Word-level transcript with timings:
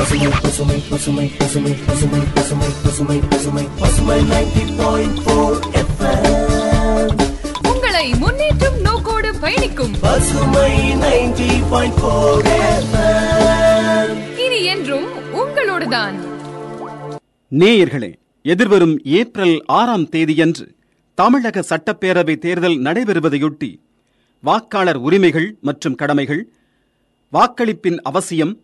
பசுமை 0.00 0.28
பசுமை 0.42 0.76
பசுமை 0.90 1.24
பசுமை 1.38 1.72
பசுமை 1.86 2.20
பசுமை 2.34 2.68
பசுமை 2.84 3.18
பசுமை 3.30 3.64
பசுமை 3.80 4.16
நைன்டி 4.30 4.62
பாயிண்ட் 4.76 5.18
ஃபோர் 5.18 5.58
உங்களை 7.68 8.12
முன்னேற்றும் 8.12 8.78
நோக்கோடு 8.80 9.30
பயணிக்கும். 9.40 9.92
பசுமை 10.00 10.70
நைன்டி 11.02 11.50
பாயிண்ட் 11.70 11.98
ஃபோர் 12.00 12.48
இனி 14.36 14.64
என்றும் 14.64 15.06
உங்களோடுதான். 15.34 16.16
நேயர்களே 17.52 18.10
எதிர்வரும் 18.44 18.96
ஏப்ரல் 19.04 19.64
ஆறாம் 19.66 20.08
தேதியன்று 20.08 20.66
தமிழக 21.14 21.64
சட்டப்பேரவை 21.70 22.38
தேர்தல் 22.38 22.78
நடைபெறுவதையொட்டி 22.80 23.70
வாக்காளர் 24.44 24.96
உரிமைகள் 24.96 25.56
மற்றும் 25.60 25.94
கடமைகள் 25.94 26.42
வாக்களிப்பின் 27.32 28.00
அவசியம் 28.02 28.54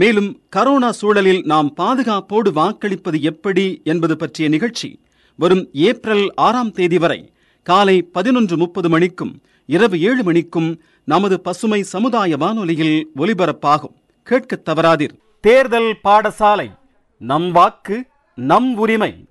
மேலும் 0.00 0.40
கரோனா 0.56 0.90
சூழலில் 0.90 1.42
நாம் 1.44 1.74
பாதுகாப்போடு 1.76 2.52
வாக்களிப்பது 2.52 3.20
எப்படி 3.20 3.80
என்பது 3.84 4.16
பற்றிய 4.16 4.48
நிகழ்ச்சி 4.48 5.00
வரும் 5.36 5.68
ஏப்ரல் 5.72 6.34
ஆறாம் 6.34 6.72
தேதி 6.72 6.98
வரை 6.98 7.32
காலை 7.62 8.02
பதினொன்று 8.02 8.56
முப்பது 8.56 8.88
மணிக்கும் 8.88 9.42
இரவு 9.66 10.00
ஏழு 10.00 10.22
மணிக்கும் 10.22 10.80
நமது 11.04 11.40
பசுமை 11.40 11.82
சமுதாய 11.82 12.36
வானொலியில் 12.36 13.08
ஒலிபரப்பாகும். 13.16 13.96
கேட்க 14.22 14.60
தவறாதீர். 14.64 15.16
தேர்தல் 15.40 15.96
பாடசாலை. 16.04 16.70
நம் 17.18 17.52
வாக்கு 17.52 18.04
நம் 18.34 18.74
உரிமை. 18.74 19.29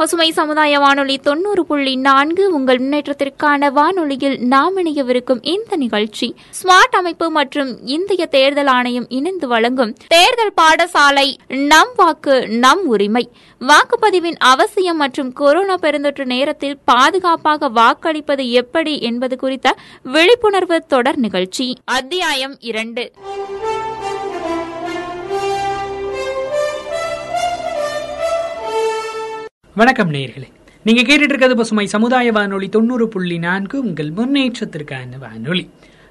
பசுமை 0.00 0.30
சமுதாய 0.30 0.78
வானொலி 0.78 1.18
தொண்ணூறு 1.18 1.66
புள்ளி 1.66 1.96
நான்கு 1.96 2.54
உங்கள் 2.54 2.78
முன்னேற்றத்திற்கான 2.78 3.72
வானொலியில் 3.72 4.38
நாம் 4.38 4.76
இணையவிருக்கும் 4.76 5.38
இந்த 5.42 5.76
நிகழ்ச்சி. 5.76 6.34
ஸ்மார்ட் 6.62 6.96
அமைப்பு 6.96 7.30
மற்றும் 7.30 7.86
இந்திய 7.86 8.26
தேர்தல் 8.26 8.66
ஆணையம் 8.66 9.08
இணைந்து 9.08 9.48
வழங்கும் 9.48 9.94
தேர்தல் 10.08 10.52
பாடசாலை 10.60 11.36
நம் 11.46 11.92
வாக்கு 11.96 12.48
நம் 12.48 12.86
உரிமை. 12.86 13.30
வாக்குப்பதிவின் 13.60 14.36
அவசியம் 14.38 14.96
மற்றும் 14.96 15.32
கொரோனா 15.32 15.74
பெருந்தொற்று 15.74 16.24
நேரத்தில் 16.24 16.78
பாதுகாப்பாக 16.84 17.68
வாக்களிப்பது 17.68 18.50
எப்படி 18.50 19.00
என்பது 19.00 19.36
குறித்த 19.36 19.76
விழிப்புணர்வு 20.02 20.86
தொடர் 20.86 21.18
நிகழ்ச்சி. 21.18 21.78
அத்தியாயம் 21.84 22.56
இரண்டு. 22.60 23.12
வணக்கம் 29.80 30.12
நேர்களே. 30.12 30.48
நீங்க 30.84 31.02
கேட்டுட்டு 31.02 31.22
இருக்கிறது 31.22 31.56
பசுமை 31.56 31.86
சமுதாய 31.86 32.32
வானொலி 32.32 32.68
தொண்ணூறு 32.68 33.08
புள்ளி 33.08 33.38
நான்கு 33.38 33.80
உங்கள் 33.80 34.10
முன்னேற்றத்திற்கான 34.10 35.18
வானொலி. 35.18 35.70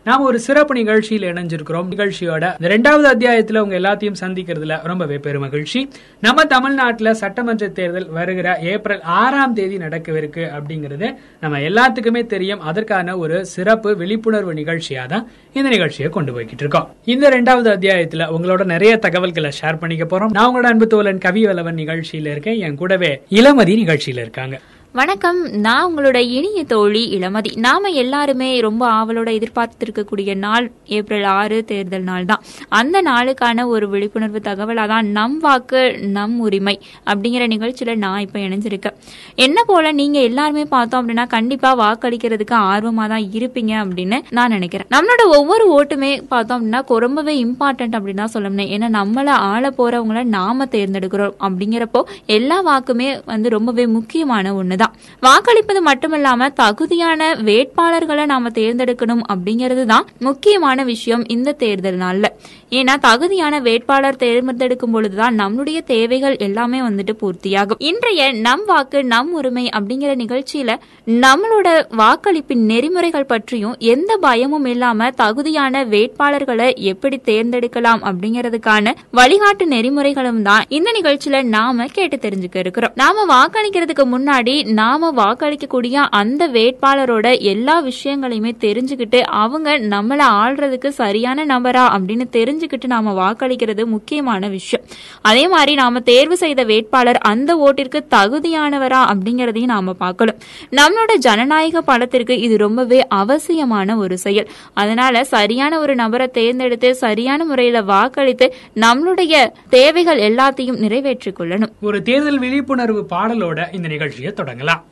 நாம 0.10 0.24
ஒரு 0.24 0.40
சிறப்பு 0.40 0.74
நிகழ்ச்சியில் 0.76 1.34
இணைஞ்சிருக்கிறோம். 1.34 1.88
நிகழ்ச்சியோட 1.94 2.44
இந்த 2.60 2.70
ரெண்டாவது 2.76 3.06
அத்தியாயத்துல 3.12 3.58
உங்க 3.58 3.80
எல்லாத்தையும் 3.80 4.16
சந்திக்கிறதுல 4.20 4.78
ரொம்பவே 4.84 5.16
பெருமகிழ்ச்சி. 5.16 5.82
நம்ம 6.22 6.44
தமிழ்நாட்டுல 6.44 7.12
சட்டமன்ற 7.14 7.68
தேர்தல் 7.68 8.08
வருகிற 8.10 8.60
ஏப்ரல் 8.72 9.02
ஆறாம் 9.02 9.54
தேதி 9.54 9.78
நடக்கவிருக்கு 9.78 10.46
அப்படிங்கிறது 10.58 11.16
நம்ம 11.42 11.60
எல்லாத்துக்குமே 11.60 12.26
தெரியும். 12.26 12.62
அதற்கான 12.62 13.18
ஒரு 13.18 13.46
சிறப்பு 13.46 13.98
விழிப்புணர்வு 13.98 14.54
நிகழ்ச்சியா 14.54 15.06
தான் 15.08 15.28
இந்த 15.54 15.70
நிகழ்ச்சியை 15.70 16.12
கொண்டு 16.12 16.34
போய்கிட்டு 16.40 16.64
இருக்கோம். 16.66 16.90
இந்த 17.06 17.30
ரெண்டாவது 17.30 17.70
அத்தியாயத்துல 17.76 18.28
உங்களோட 18.38 18.66
நிறைய 18.66 18.98
தகவல்களை 18.98 19.52
ஷேர் 19.62 19.80
பண்ணிக்க 19.80 20.06
போறோம். 20.06 20.32
நான் 20.32 20.50
உங்களோட 20.50 20.68
அன்பு 20.74 20.88
தோழன் 20.88 21.18
கவி 21.18 21.46
வல்லவன் 21.46 21.76
நிகழ்ச்சியில 21.76 22.28
இருக்கேன். 22.36 22.60
என் 22.60 22.76
கூடவே 22.76 23.22
இளமதி 23.30 23.76
நிகழ்ச்சியில 23.84 24.26
இருக்காங்க. 24.26 24.60
வணக்கம். 24.98 25.40
நான் 25.66 25.88
உங்களோட 25.88 26.20
இனிய 26.36 26.60
தோழி 26.72 27.02
இளமதி. 27.16 27.50
நாம 27.66 27.90
எல்லாருமே 28.02 28.48
ரொம்ப 28.66 28.84
ஆவலோட 28.92 29.30
எதிர்பார்த்திருக்கக்கூடிய 29.38 30.36
நாள் 30.36 30.72
ஏப்ரல் 30.98 31.24
ஆறு 31.24 31.58
தேர்தல் 31.72 32.08
நாள் 32.08 32.26
தான் 32.26 32.42
அந்த 32.70 33.02
நாளுக்கான 33.08 33.66
ஒரு 33.74 33.88
விழிப்புணர்வு 33.90 34.40
தகவலாக 34.48 34.88
தான் 34.94 35.10
நம் 35.18 35.36
வாக்கு 35.44 35.82
நம் 36.16 36.40
உரிமை 36.46 36.76
அப்படிங்கிற 37.12 37.46
நிகழ்ச்சியில 37.54 37.96
நான் 37.96 38.24
இப்போ 38.26 38.40
இணைஞ்சிருக்கேன். 38.40 38.98
என்ன 39.36 39.64
போல 39.64 39.92
நீங்க 39.92 40.20
எல்லாருமே 40.30 40.66
பார்த்தோம் 40.74 41.02
அப்படின்னா 41.02 41.28
கண்டிப்பா 41.36 41.72
வாக்களிக்கிறதுக்கு 41.84 42.58
ஆர்வமா 42.72 43.08
தான் 43.14 43.28
இருப்பீங்க 43.38 43.76
அப்படின்னு 43.84 44.20
நான் 44.40 44.54
நினைக்கிறேன். 44.58 44.90
நம்மளோட 44.96 45.26
ஒவ்வொரு 45.38 45.68
ஓட்டுமே 45.78 46.12
பார்த்தோம் 46.34 46.60
அப்படின்னா 46.60 46.82
ரொம்பவே 47.06 47.36
இம்பார்ட்டன்ட் 47.46 47.96
அப்படின்னு 48.00 48.24
தான் 48.24 48.36
சொல்லணும். 48.38 48.74
ஏன்னா 48.78 48.90
நம்மள 49.00 49.30
ஆள 49.52 49.74
போறவங்கள 49.78 50.26
நாம 50.40 50.70
தேர்ந்தெடுக்கிறோம் 50.76 51.38
அப்படிங்கிறப்போ 51.48 52.04
எல்லா 52.40 52.60
வாக்குமே 52.72 53.12
வந்து 53.34 53.56
ரொம்பவே 53.58 53.88
முக்கியமான 54.00 54.56
ஒண்ணுதான் 54.90 55.22
வாக்களிப்பது 55.22 55.84
மட்டுமில்லாம 55.86 56.54
தகுதியான 56.54 57.36
வேட்பாளர்களை 57.36 58.26
நாம 58.26 58.50
தேர்ந்தெடுக்கணும் 58.50 59.22
அப்படிங்கிறது 59.34 59.86
தான் 59.86 60.06
முக்கியமான 60.20 60.84
விஷயம் 60.84 61.28
இந்த 61.28 61.52
தேர்தல் 61.52 61.98
நாள்ல 61.98 62.26
ஏன்னா 62.70 63.00
தகுதியான 63.00 63.62
வேட்பாளர் 63.62 64.16
தேர்ந்தெடுக்கும் 64.16 64.92
பொழுதுதான் 64.92 65.40
நம்மளுடைய 65.40 65.84
தேவைகள் 65.84 66.38
எல்லாமே 66.38 66.82
வந்துட்டு 66.82 67.14
பூர்த்தியாகும். 67.22 67.76
இன்றைய 67.78 68.32
நம் 68.32 68.66
வாக்கு 68.66 69.04
நம் 69.04 69.34
உரிமை 69.34 69.70
அப்படிங்கிற 69.78 70.16
நிகழ்ச்சியில 70.16 70.80
நம்மளோட 71.08 71.86
வாக்களிப்பின் 71.98 72.66
நெறிமுறைகள் 72.66 73.26
பற்றியும் 73.26 73.76
எந்த 73.78 74.18
பயமும் 74.18 74.66
இல்லாம 74.66 75.10
தகுதியான 75.10 75.86
வேட்பாளர்களை 75.86 76.76
எப்படி 76.76 77.22
தேர்ந்தெடுக்கலாம் 77.26 78.12
அப்படிங்கிறதுக்கான 78.12 78.94
வழிகாட்டு 79.14 79.66
நெறிமுறைகளும் 79.66 80.42
தான் 80.42 80.66
இந்த 80.68 80.92
நிகழ்ச்சியில 81.02 81.44
நாம 81.44 81.86
கேட்டு 81.86 82.18
தெரிஞ்சுக்க 82.18 82.56
இருக்கிறோம். 82.56 82.92
நாம 82.96 83.26
வாக்களிக்கிறதுக்கு 83.36 84.04
முன்னாடி 84.04 84.69
நாம 84.74 85.12
வாக்களிக்கக்கூடிய 85.12 85.94
அந்த 85.94 86.48
வேட்பாளரோட 86.48 87.40
எல்லா 87.40 87.84
விஷயங்களையுமே 87.84 88.52
தெரிஞ்சுக்கிட்டு 88.60 89.20
அவங்க 89.22 89.80
நம்மள 89.80 90.22
ஆள்றதுக்கு 90.44 90.88
சரியான 90.88 91.46
நபரா 91.46 91.84
அப்படின்னு 91.96 92.26
தெரிஞ்சுக்கிட்டு 92.32 92.86
நாம 92.86 93.14
வாக்களிக்கிறது 93.20 93.86
முக்கியமான 93.86 94.48
விஷயம். 94.48 94.86
அதே 95.22 95.48
மாதிரி 95.48 95.74
நாம 95.74 96.00
தேர்வு 96.00 96.38
செய்த 96.38 96.64
வேட்பாளர் 96.64 97.18
அந்த 97.18 97.56
ஓட்டிற்கு 97.56 98.00
தகுதியானவரா 98.10 99.14
அப்படிங்கறதையும் 99.14 99.66
நாம 99.66 99.94
பார்க்கணும். 99.94 100.36
நம்மளோட 100.72 101.16
ஜனநாயக 101.16 101.82
படத்திற்கு 101.82 102.40
இது 102.40 102.58
ரொம்பவே 102.58 103.08
அவசியமான 103.08 103.98
ஒரு 103.98 104.18
செயல். 104.18 104.50
அதனால 104.74 105.24
சரியான 105.24 105.80
ஒரு 105.80 105.96
நபரை 105.96 106.28
தேர்ந்தெடுத்து 106.28 106.96
சரியான 106.96 107.46
முறையில 107.46 107.82
வாக்களித்து 107.82 108.54
நம்மளுடைய 108.76 109.52
தேவைகள் 109.70 110.20
எல்லாத்தையும் 110.20 110.78
நிறைவேற்றிக் 110.78 111.40
கொள்ளணும். 111.40 111.70
ஒரு 111.82 112.02
தேர்தல் 112.02 112.40
விழிப்புணர்வு 112.40 113.06
பாடலோட 113.10 113.74
இந்த 113.74 113.88
நிகழ்ச்சியை 113.88 114.32
தொடங்கலாம் 114.60 114.86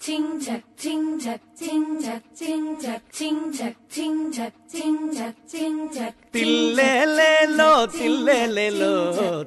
Ching 0.00 0.28
chak 0.44 0.62
ching 0.82 1.06
chak 1.22 1.40
ching 1.60 1.82
chak 2.02 2.22
ching 2.38 2.62
chak 2.82 3.00
ching 3.16 3.40
chak 3.56 3.74
ching 3.94 4.20
chak 4.36 4.54
ching 4.72 5.00
chak 5.16 5.34
ching 5.52 5.78
chak 5.96 6.14
தில்லேலேலோ 6.36 7.68
தில்லேலேலோ 7.96 8.92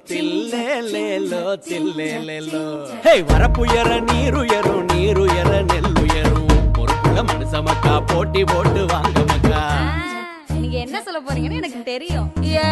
தில்லேலேலோ 0.10 1.42
தில்லேலேலோ 1.70 2.64
ஹே 3.06 3.14
வரப்புயர 3.32 3.90
நீருயரும் 4.10 4.86
நீருயர 4.92 5.52
நெல்லுயரும். 5.72 6.54
பொறுப்புல 6.78 7.18
மனுஷ 7.30 7.64
மக்கா 7.70 7.96
போட்டி 8.12 8.44
போட்டு 8.54 8.84
வாங்க 8.94 9.18
மக்கா. 9.32 9.64
நீங்க 10.62 10.78
என்ன 10.86 11.02
சொல்ல 11.08 11.22
போறீங்கன்னு 11.28 11.62
எனக்கு 11.62 11.82
தெரியும். 11.92 12.30
ஏ 12.54 12.68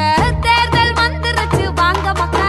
தேர்தல் 0.48 0.94
வந்துருச்சு 1.02 1.64
வாங்க 1.82 2.08
மக்கா. 2.22 2.41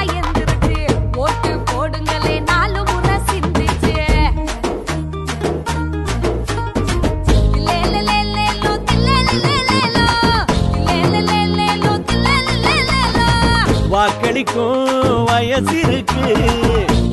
வயசு 15.54 15.80
இருக்கு 15.80 16.26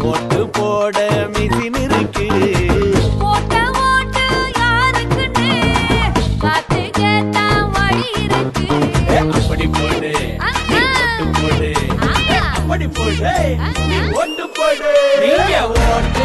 ஓட்டு 0.04 0.50
போட 0.52 0.98
மிசின் 1.34 1.78
இருக்கு. 1.82 2.28
அப்படி 9.42 9.68
போடு. 9.68 10.12
அப்படி 12.54 12.88
போடு. 12.88 13.28
போடு. 14.54 14.92
நீங்க 15.22 15.68
ஓட்டு 15.70 16.19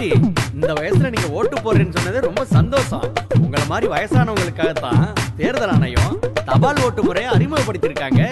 பாட்டி 0.00 0.36
இந்த 0.56 0.68
வயசுல 0.76 1.08
நீங்க 1.14 1.28
ஓட்டு 1.38 1.56
போடுறேன்னு 1.64 1.94
சொன்னது 1.96 2.18
ரொம்ப 2.26 2.42
சந்தோஷம். 2.56 3.04
உங்களை 3.44 3.64
மாதிரி 3.72 3.86
வயசானவங்களுக்காக 3.94 4.72
தான் 4.84 5.04
தேர்தல் 5.40 5.72
ஆணையம் 5.74 6.14
தபால் 6.48 6.82
ஓட்டு 6.86 7.02
முறையை 7.08 7.28
அறிமுகப்படுத்தியிருக்காங்க. 7.36 8.22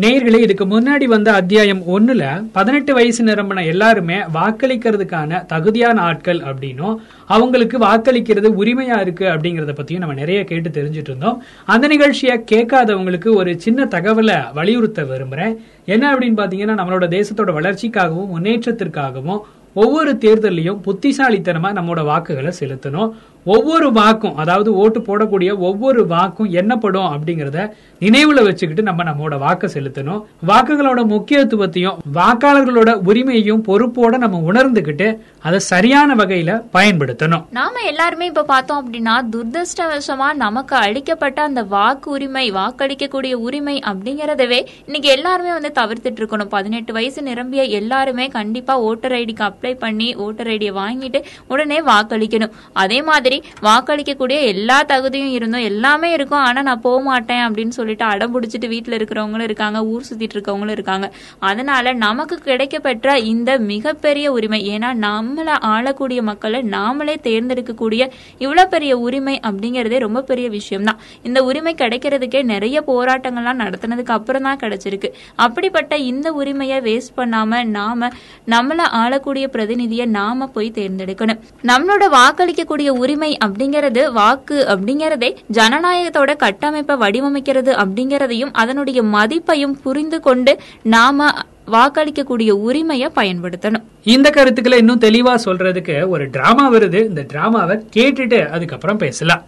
நேர்களே 0.00 0.38
இதுக்கு 0.38 0.64
முன்னாடி 0.64 1.04
வந்த 1.04 1.32
அத்தியாயம் 1.32 1.80
ஒண்ணுல 1.86 2.44
பதினெட்டு 2.52 2.94
வயசு 2.94 3.24
நிரம்பின 3.24 3.64
எல்லாருமே 3.64 4.14
வாக்களிக்கிறதுக்கான 4.14 5.46
தகுதியான 5.46 6.00
ஆட்கள் 6.00 6.38
அப்படின்னும் 6.38 6.96
அவங்களுக்கு 7.26 7.78
வாக்களிக்கிறது 7.78 8.50
உரிமையா 8.62 9.00
இருக்கு 9.00 9.24
அப்படிங்கறத 9.24 9.74
பத்தியும் 9.74 9.98
நம்ம 9.98 10.14
நிறைய 10.14 10.44
கேட்டு 10.44 10.68
தெரிஞ்சுட்டு 10.68 11.10
இருந்தோம் 11.12 11.42
அந்த 11.64 11.86
நிகழ்ச்சியை 11.86 12.44
கேட்காதவங்களுக்கு 12.50 13.34
ஒரு 13.34 13.60
சின்ன 13.60 13.84
தகவலை 13.84 14.52
வலியுறுத்த 14.52 15.02
விரும்புறேன். 15.02 15.56
என்ன 15.84 16.14
அப்படின்னு 16.14 16.40
பாத்தீங்கன்னா 16.40 16.78
நம்மளோட 16.80 17.08
தேசத்தோட 17.18 17.52
வளர்ச்சிக்காகவும் 17.58 18.32
முன்னேற்றத்திற்காகவும் 18.36 19.40
ஒவ்வொரு 19.74 20.12
தேர்தலையும் 20.20 20.80
புத்திசாலித்தனமா 20.86 21.68
நம்மளோட 21.78 22.04
வாக்குகளை 22.04 22.52
செலுத்தணும். 22.60 23.12
ஒவ்வொரு 23.44 23.92
வாக்கும் 23.92 24.36
அதாவது 24.36 24.74
ஓட்டு 24.74 25.00
போடக்கூடிய 25.00 25.58
ஒவ்வொரு 25.68 26.06
வாக்கும் 26.06 26.50
என்னப்படும் 26.50 27.08
அப்படிங்கறத 27.12 27.60
நினைவுல 28.00 28.42
வச்சுக்கிட்டு 28.44 28.82
நம்ம 28.82 29.04
நம்மளோட 29.08 29.38
வாக்கு 29.38 29.66
செலுத்தணும். 29.74 30.20
வாக்குகளோட 30.46 31.00
முக்கியத்துவத்தையும் 31.14 31.98
வாக்காளர்களோட 32.14 32.92
உரிமையையும் 33.08 33.64
பொறுப்போட 33.68 34.18
நம்ம 34.24 34.40
உணர்ந்துகிட்டு 34.52 35.08
அதை 35.42 35.58
சரியான 35.58 36.14
வகையில 36.14 36.62
பயன்படுத்தணும். 36.76 37.44
நாம 37.50 37.82
எல்லாருமே 37.90 38.26
இப்ப 38.26 38.44
பார்த்தோம் 38.52 38.80
அப்படின்னா 38.82 39.14
துர்தஷ்டவசமா 39.32 40.28
நமக்கு 40.44 40.76
அளிக்கப்பட்ட 40.76 41.42
அந்த 41.42 41.62
வாக்கு 41.74 42.10
உரிமை 42.10 42.52
வாக்களிக்கக்கூடிய 42.52 43.32
உரிமை 43.46 43.76
அப்படிங்கறதவே 43.92 44.60
இன்னைக்கு 44.86 45.08
எல்லாருமே 45.16 45.52
வந்து 45.52 45.72
தவிர்த்துட்டு 45.80 46.20
இருக்கணும். 46.22 46.52
பதினெட்டு 46.56 46.92
வயசு 46.92 47.22
நிரம்பிய 47.22 47.64
எல்லாருமே 47.80 48.28
கண்டிப்பா 48.38 48.80
ஓட்டர் 48.80 49.12
ஐடிக்கு 49.12 49.44
அப்ளை 49.50 49.74
பண்ணி 49.74 50.14
ஓட்டர் 50.26 50.46
ஐடியை 50.46 50.74
வாங்கிட்டு 50.82 51.22
உடனே 51.46 51.80
வாக்களிக்கணும். 51.80 52.54
அதே 52.72 53.02
மாதிரி 53.02 53.31
வாக்களிக்கக்கூடிய 53.66 54.38
எல்லா 54.52 54.78
தகுதியும் 54.92 55.32
இருந்தோம் 55.38 55.66
எல்லாமே 55.70 56.10
இருக்கும். 56.16 56.42
ஆனால் 56.48 56.66
நான் 56.68 56.82
போக 56.86 56.98
மாட்டேன் 57.08 57.42
அப்படின்னு 57.46 57.74
சொல்லிட்டு 57.78 58.06
அடம் 58.12 58.34
பிடிச்சிட்டு 58.34 58.68
வீட்டில் 58.74 58.96
இருக்கிறவங்களும் 58.98 59.48
இருக்காங்க 59.48 59.78
ஊர் 59.92 60.06
சுத்திட்டு 60.08 60.36
இருக்கவங்களும் 60.36 60.76
இருக்காங்க. 60.78 61.06
அதனால 61.50 61.94
நமக்கு 62.04 62.38
கிடைக்கப்பெற்ற 62.48 63.16
இந்த 63.32 63.50
மிகப்பெரிய 63.72 64.26
உரிமை 64.36 64.60
ஏன்னா 64.74 64.90
நம்மளை 65.06 65.56
ஆளக்கூடிய 65.72 66.20
மக்களை 66.30 66.60
நாமளே 66.76 67.16
தேர்ந்தெடுக்கக்கூடிய 67.28 68.02
இவ்வளோ 68.44 68.64
பெரிய 68.74 68.92
உரிமை 69.06 69.36
அப்படிங்கிறதே 69.48 69.98
ரொம்ப 70.06 70.20
பெரிய 70.30 70.46
விஷயம் 70.58 70.86
தான் 70.88 71.00
இந்த 71.28 71.38
உரிமை 71.48 71.74
கிடைக்கிறதுக்கே 71.82 72.40
நிறைய 72.52 72.76
போராட்டங்கள்லாம் 72.90 73.60
நடத்தினதுக்கு 73.64 74.14
அப்புறம் 74.18 74.46
தான் 74.48 74.60
கிடைச்சிருக்கு. 74.62 75.08
அப்படிப்பட்ட 75.44 75.92
இந்த 76.10 76.28
உரிமையை 76.40 76.78
வேஸ்ட் 76.88 77.16
பண்ணாம 77.18 77.60
நாம 77.76 78.10
நம்மளை 78.54 78.86
ஆளக்கூடிய 79.00 79.46
பிரதிநிதியை 79.54 80.06
நாம 80.18 80.46
போய் 80.54 80.68
தேர்ந்தெடுக்கணும். 80.78 81.40
நம்மளோட 81.70 82.04
வாக்களிக்கக்கூடிய 82.16 82.88
உரிமை 83.02 83.21
அப்படிங்கிறது 83.30 84.12
வாக்கு 84.12 84.66
அப்படிங்கறதே 84.68 85.36
ஜனநாயகத்தோட 85.52 86.36
கட்டமைப்பை 86.36 86.96
வடிவமைக்கிறது 86.96 87.72
அப்படிங்கறதையும் 87.84 88.52
அதனுடைய 88.52 89.02
மதிப்பையும் 89.02 89.78
புரிந்து 89.82 90.20
கொண்டு 90.20 90.60
நாம 90.82 91.30
வாக்களிக்கக்கூடிய 91.72 92.50
உரிமையை 92.50 93.10
பயன்படுத்தணும். 93.14 93.84
இந்த 94.02 94.30
கருத்துக்களை 94.30 94.78
இன்னும் 94.78 95.00
தெளிவா 95.00 95.34
சொல்றதுக்கு 95.44 96.08
ஒரு 96.08 96.30
டிராமா 96.30 96.72
வருது. 96.72 97.04
இந்த 97.04 97.26
டிராமாவை 97.32 97.76
கேட்டுட்டு 97.96 98.48
அதுக்கப்புறம் 98.48 98.96
பேசலாம். 98.96 99.42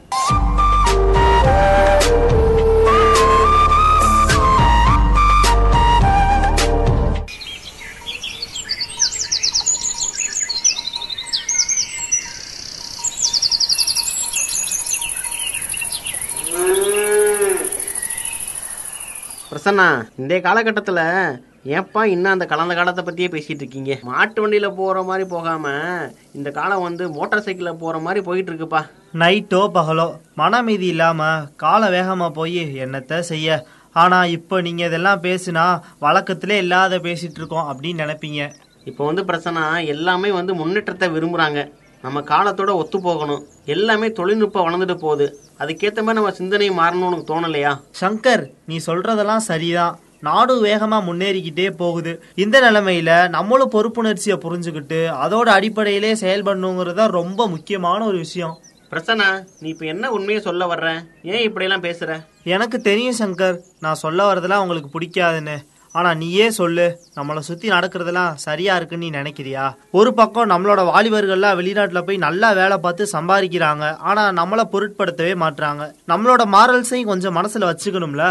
பிரசன்னா 19.65 19.87
இந்த 20.21 20.35
காலகட்டத்தில் 20.45 20.99
ஏப்பா 21.77 22.01
இன்னும் 22.15 22.33
அந்த 22.33 22.47
கலந்த 22.51 22.73
காலத்தை 22.79 23.03
பற்றியே 23.05 23.29
பேசிட்டு 23.35 23.63
இருக்கீங்க? 23.65 23.93
மாட்டு 24.09 24.41
வண்டியில் 24.43 24.67
போகிற 24.81 25.03
மாதிரி 25.11 25.25
போகாம 25.31 25.65
இந்த 26.39 26.49
காலம் 26.59 26.83
வந்து 26.87 27.05
மோட்டார் 27.15 27.43
சைக்கிளில் 27.47 27.79
போகிற 27.83 28.01
மாதிரி 28.07 28.21
போயிட்டு 28.27 28.51
இருக்குப்பா 28.53 28.81
நைட்டோ 29.23 29.61
பகலோ 29.77 30.07
மனமீதி 30.41 30.87
இல்லாம 30.95 31.29
கால 31.65 31.89
வேகமா 31.97 32.29
போய் 32.41 32.61
என்னத்த 32.87 33.21
செய்ய? 33.31 33.57
ஆனா 33.97 34.19
இப்போ 34.37 34.59
நீங்க 34.67 34.85
இதெல்லாம் 34.91 35.25
பேசுனா 35.29 35.65
வழக்கத்திலே 36.07 36.59
இல்லாத 36.65 36.99
பேசிட்டு 37.09 37.41
இருக்கோம் 37.43 37.71
அப்படின்னு 37.73 38.05
நினைப்பீங்க. 38.05 38.43
இப்போ 38.91 39.03
வந்து 39.11 39.25
பிரச்சனை 39.31 39.63
எல்லாமே 39.95 40.33
வந்து 40.41 40.55
முன்னேற்றத்தை 40.61 41.09
விரும்புகிறாங்க 41.17 41.61
நம்ம 42.05 42.21
காலத்தோட 42.21 42.71
ஒத்து 42.81 43.01
போகணும் 43.01 43.45
எல்லாமே 43.65 44.13
தொழில்நுட்பம் 44.13 44.65
வளர்ந்துட்டு 44.65 44.95
போகுது. 44.95 45.27
அதுக்கேற்ற 45.59 46.01
மாதிரி 46.01 46.19
நம்ம 46.19 46.33
சிந்தனை 46.33 46.71
மாறணும்னு 46.71 47.07
உனக்கு 47.07 47.29
தோணலையா? 47.31 47.71
சங்கர் 48.01 48.43
நீ 48.67 48.77
சொல்றதெல்லாம் 48.87 49.47
சரிதான். 49.51 49.95
நாடு 50.21 50.65
வேகமா 50.65 50.99
முன்னேறிக்கிட்டே 51.09 51.71
போகுது. 51.77 52.13
இந்த 52.35 52.61
நிலைமையில 52.61 53.29
நம்மளும் 53.29 53.73
பொறுப்புணர்ச்சியை 53.73 54.37
புரிஞ்சுக்கிட்டு 54.45 55.01
அதோட 55.25 55.49
அடிப்படையிலே 55.57 56.13
செயல்படணுங்கிறது 56.15 56.95
தான் 56.95 57.17
ரொம்ப 57.21 57.49
முக்கியமான 57.49 58.05
ஒரு 58.05 58.17
விஷயம். 58.17 58.55
பிரசன்னா 58.91 59.29
நீ 59.61 59.69
இப்போ 59.69 59.87
என்ன 59.87 60.11
உண்மையை 60.11 60.43
சொல்ல 60.43 60.65
வர்ற? 60.75 60.89
ஏன் 61.23 61.45
இப்படியெல்லாம் 61.49 61.87
பேசுற? 61.89 62.25
எனக்கு 62.55 62.81
தெரியும் 62.81 63.19
சங்கர் 63.19 63.57
நான் 63.81 64.03
சொல்ல 64.05 64.35
வரதெல்லாம் 64.35 64.65
உங்களுக்கு 64.65 64.93
பிடிக்காதுன்னு. 64.97 65.57
ஆனா 65.95 66.15
நீயே 66.15 66.51
சொல்லு. 66.51 66.87
நம்மளை 67.17 67.39
சுத்தி 67.39 67.69
நடக்கிறதெல்லாம் 67.69 68.35
சரியா 68.35 68.77
இருக்குன்னு 68.77 69.11
நீ 69.11 69.19
நினைக்கிறியா? 69.19 69.75
ஒரு 69.91 70.15
பக்கம் 70.15 70.51
நம்மளோட 70.51 70.81
வாலிபர்கள்லாம் 70.87 71.59
வெளிநாட்டுல 71.61 72.01
போய் 72.01 72.17
நல்லா 72.17 72.53
வேலை 72.53 72.79
பார்த்து 72.79 73.09
சம்பாதிக்கிறாங்க. 73.13 73.97
ஆனா 73.97 74.23
நம்மளை 74.33 74.63
பொருட்படுத்தவே 74.73 75.35
மாட்றாங்க. 75.45 75.95
நம்மளோட 76.09 76.43
மாரல்ஸையும் 76.57 77.05
கொஞ்சம் 77.05 77.37
மனசுல 77.37 77.69
வச்சுக்கணும்ல? 77.71 78.25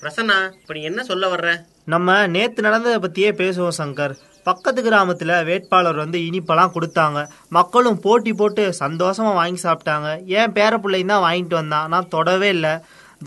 பிரசன்னா 0.00 0.38
இப்போ 0.60 0.74
நீ 0.74 0.82
என்ன 0.82 1.02
சொல்ல 1.02 1.34
வர்ற? 1.34 1.54
நம்ம 1.84 2.26
நேத்து 2.26 2.62
நடந்ததை 2.62 2.98
பத்தியே 3.00 3.32
பேசுவோம் 3.32 3.78
சங்கர். 3.78 4.14
பக்கத்து 4.44 4.82
கிராமத்துல 4.82 5.44
வேட்பாளர் 5.44 5.96
வந்து 5.96 6.18
இனிப்பெல்லாம் 6.18 6.74
கொடுத்தாங்க. 6.74 7.28
மக்களும் 7.48 8.00
போட்டி 8.00 8.32
போட்டு 8.32 8.74
சந்தோஷமா 8.80 9.32
வாங்கி 9.34 9.60
சாப்பிட்டாங்க. 9.62 10.08
ஏன் 10.26 10.52
பேர 10.52 10.78
பிள்ளையும் 10.78 11.08
தான் 11.08 11.24
வாங்கிட்டு 11.26 11.54
வந்தான். 11.60 11.88
நான் 11.88 12.08
தொடவே 12.08 12.48
இல்லை. 12.48 12.74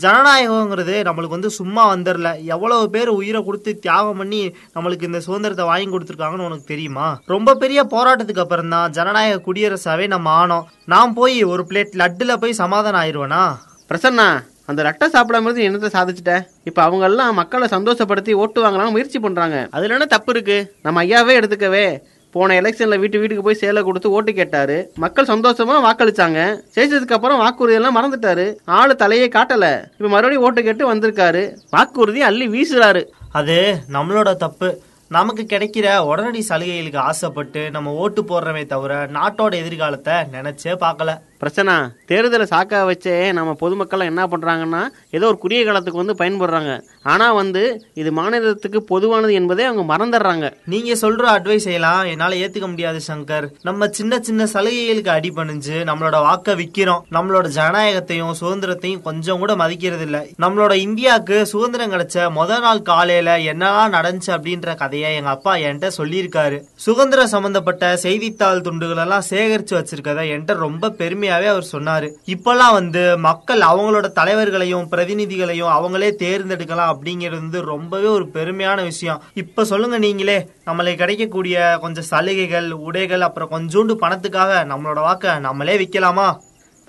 ஜனநாயகங்கிறது 0.04 0.96
நம்மளுக்கு 1.08 1.36
வந்து 1.36 1.50
சும்மா 1.58 1.82
வந்துடல 1.94 2.28
எவ்வளவு 2.54 2.84
பேர் 2.94 3.10
உயிரை 3.18 3.40
கொடுத்து 3.44 3.70
தியாகம் 3.84 4.20
பண்ணி 4.20 4.42
நம்மளுக்கு 4.74 5.08
இந்த 5.08 5.20
சுதந்திரத்தை 5.26 5.64
வாங்கி 5.70 5.88
கொடுத்துருக்காங்கன்னு 5.94 6.48
உனக்கு 6.48 6.70
தெரியுமா? 6.72 7.08
ரொம்ப 7.34 7.54
பெரிய 7.54 7.80
போராட்டத்துக்கு 7.94 8.44
அப்புறம் 8.44 8.68
தான் 8.68 8.92
ஜனநாயக 8.98 9.42
குடியரசாவே 9.46 10.06
நம்ம 10.14 10.30
ஆனோம். 10.42 10.68
நான் 10.84 11.16
போய் 11.18 11.36
ஒரு 11.52 11.64
பிளேட் 11.70 11.98
லட்டுல 12.02 12.36
போய் 12.36 12.60
சமாதானம் 12.62 13.02
ஆயிடுவேனா? 13.02 13.42
பிரசன்னா 13.90 14.28
அந்த 14.70 14.80
ரட்டை 14.86 15.06
சாப்பிடாம 15.14 15.48
இருந்து 15.48 15.66
என்னத்தை 15.68 15.90
சாதிச்சிட்டேன் 15.94 16.42
இப்போ 16.68 16.80
அவங்க 16.82 17.04
எல்லாம் 17.04 17.34
மக்களை 17.34 17.66
சந்தோஷப்படுத்தி 17.76 18.32
ஓட்டு 18.42 18.58
வாங்கலாம் 18.64 18.94
முயற்சி 18.96 19.18
பண்றாங்க. 19.18 19.56
அதுல 19.70 19.94
என்ன 19.96 20.06
தப்பு 20.06 20.32
இருக்கு? 20.34 20.58
நம்ம 20.82 21.02
ஐயாவே 21.04 21.34
எடுத்துக்கவே 21.40 21.86
போன 22.32 22.60
எலெக்ஷன்ல 22.60 22.98
வீட்டு 22.98 23.18
வீட்டுக்கு 23.18 23.44
போய் 23.44 23.54
சேலை 23.54 23.82
கொடுத்து 23.82 24.10
ஓட்டு 24.10 24.32
கேட்டாரு. 24.32 24.92
மக்கள் 24.94 25.24
சந்தோஷமா 25.24 25.76
வாக்களிச்சாங்க. 25.86 26.60
ஜெயிச்சதுக்கப்புறம் 26.74 27.18
அப்புறம் 27.18 27.38
வாக்குறுதி 27.38 27.74
எல்லாம் 27.74 27.96
மறந்துட்டாரு. 27.96 28.56
ஆளு 28.64 28.96
தலையே 28.98 29.28
காட்டல. 29.28 29.84
இப்ப 29.92 30.08
மறுபடியும் 30.08 30.42
ஓட்டு 30.42 30.62
கேட்டு 30.62 30.94
வந்திருக்காரு. 30.94 31.54
வாக்குறுதி 31.70 32.22
அள்ளி 32.22 32.48
வீசுறாரு. 32.48 33.04
அது 33.32 33.78
நம்மளோட 33.92 34.36
தப்பு. 34.36 34.80
நமக்கு 35.08 35.42
கிடைக்கிற 35.42 35.98
உடனடி 35.98 36.40
சலுகைகளுக்கு 36.42 36.98
ஆசைப்பட்டு 36.98 37.70
நம்ம 37.70 37.92
ஓட்டு 37.92 38.22
போடுறமே 38.22 38.66
தவிர 38.66 39.06
நாட்டோட 39.06 39.54
எதிர்காலத்தை 39.54 40.14
நினைச்சே 40.14 40.76
பார்க்கல. 40.80 41.18
பிரச்சனை. 41.42 41.74
தேர்தலை 42.10 42.46
சாக்க 42.52 42.80
வச்சே 42.88 43.14
நம்ம 43.36 43.50
பொதுமக்கள்லாம் 43.60 44.10
என்ன 44.12 44.22
பண்ணுறாங்கன்னா 44.32 44.82
ஏதோ 45.16 45.26
ஒரு 45.30 45.38
குறுகிய 45.42 45.64
காலத்துக்கு 45.66 46.02
வந்து 46.02 46.16
பயன்படுறாங்க. 46.20 46.72
ஆனால் 47.12 47.36
வந்து 47.40 47.62
இது 48.00 48.10
மாநிலத்துக்கு 48.18 48.80
பொதுவானது 48.90 49.32
என்பதை 49.40 49.64
அவங்க 49.68 49.84
மறந்துடுறாங்க. 49.92 50.46
நீங்கள் 50.72 51.00
சொல்கிற 51.02 51.28
அட்வைஸ் 51.36 51.66
செய்யலாம் 51.68 52.02
என்னால் 52.12 52.38
ஏற்றுக்க 52.42 52.68
முடியாது 52.72 53.00
சங்கர். 53.08 53.46
நம்ம 53.68 53.88
சின்ன 53.98 54.18
சின்ன 54.28 54.48
சலுகைகளுக்கு 54.54 55.12
அடி 55.14 55.30
பணிஞ்சு 55.38 55.78
நம்மளோட 55.90 56.18
வாக்கை 56.26 56.54
விற்கிறோம் 56.60 57.04
நம்மளோட 57.16 57.46
ஜனநாயகத்தையும் 57.58 58.34
சுதந்திரத்தையும் 58.42 59.04
கொஞ்சம் 59.08 59.40
கூட 59.44 59.54
மதிக்கிறது 59.62 60.06
இல்லை 60.08 60.22
நம்மளோட 60.44 60.72
இந்தியாவுக்கு 60.86 61.38
சுதந்திரம் 61.54 61.94
கிடைச்ச 61.94 62.28
முத 62.38 62.60
நாள் 62.66 62.86
காலையில் 62.90 63.32
என்னெல்லாம் 63.52 63.94
நடந்துச்சு 63.96 64.30
அப்படின்ற 64.36 64.76
கதையை 64.82 65.14
எங்கள் 65.20 65.34
அப்பா 65.36 65.54
என்கிட்ட 65.66 65.90
சொல்லியிருக்காரு. 66.00 66.58
சுதந்திரம் 66.86 67.32
சம்மந்தப்பட்ட 67.34 67.94
செய்தித்தாள் 68.04 68.64
துண்டுகளெல்லாம் 68.68 69.26
சேகரித்து 69.32 69.76
வச்சிருக்கதை 69.78 70.24
என்கிட்ட 70.34 70.56
ரொம்ப 70.66 70.92
பெருமையாக 71.00 71.28
உண்மையாவே 71.30 71.50
அவர் 71.52 71.66
சொன்னாரு. 71.72 72.08
இப்பெல்லாம் 72.32 72.76
வந்து 72.78 73.02
மக்கள் 73.26 73.60
அவங்களோட 73.70 74.06
தலைவர்களையும் 74.18 74.86
பிரதிநிதிகளையும் 74.92 75.72
அவங்களே 75.74 76.08
தேர்ந்தெடுக்கலாம் 76.22 76.90
அப்படிங்கிறது 76.92 77.42
வந்து 77.44 77.60
ரொம்பவே 77.72 78.08
ஒரு 78.16 78.24
பெருமையான 78.36 78.78
விஷயம். 78.82 79.20
இப்ப 79.42 79.64
சொல்லுங்க 79.72 79.98
நீங்களே 80.06 80.38
நம்மளுக்கு 80.68 81.02
கிடைக்கக்கூடிய 81.02 81.78
கொஞ்சம் 81.80 82.08
சலுகைகள் 82.10 82.68
உடைகள் 82.86 83.26
அப்புறம் 83.26 83.52
கொஞ்சோண்டு 83.54 83.96
பணத்துக்காக 84.02 84.62
நம்மளோட 84.72 85.02
வாக்க 85.08 85.36
நம்மளே 85.46 85.76
விற்கலாமா 85.82 86.28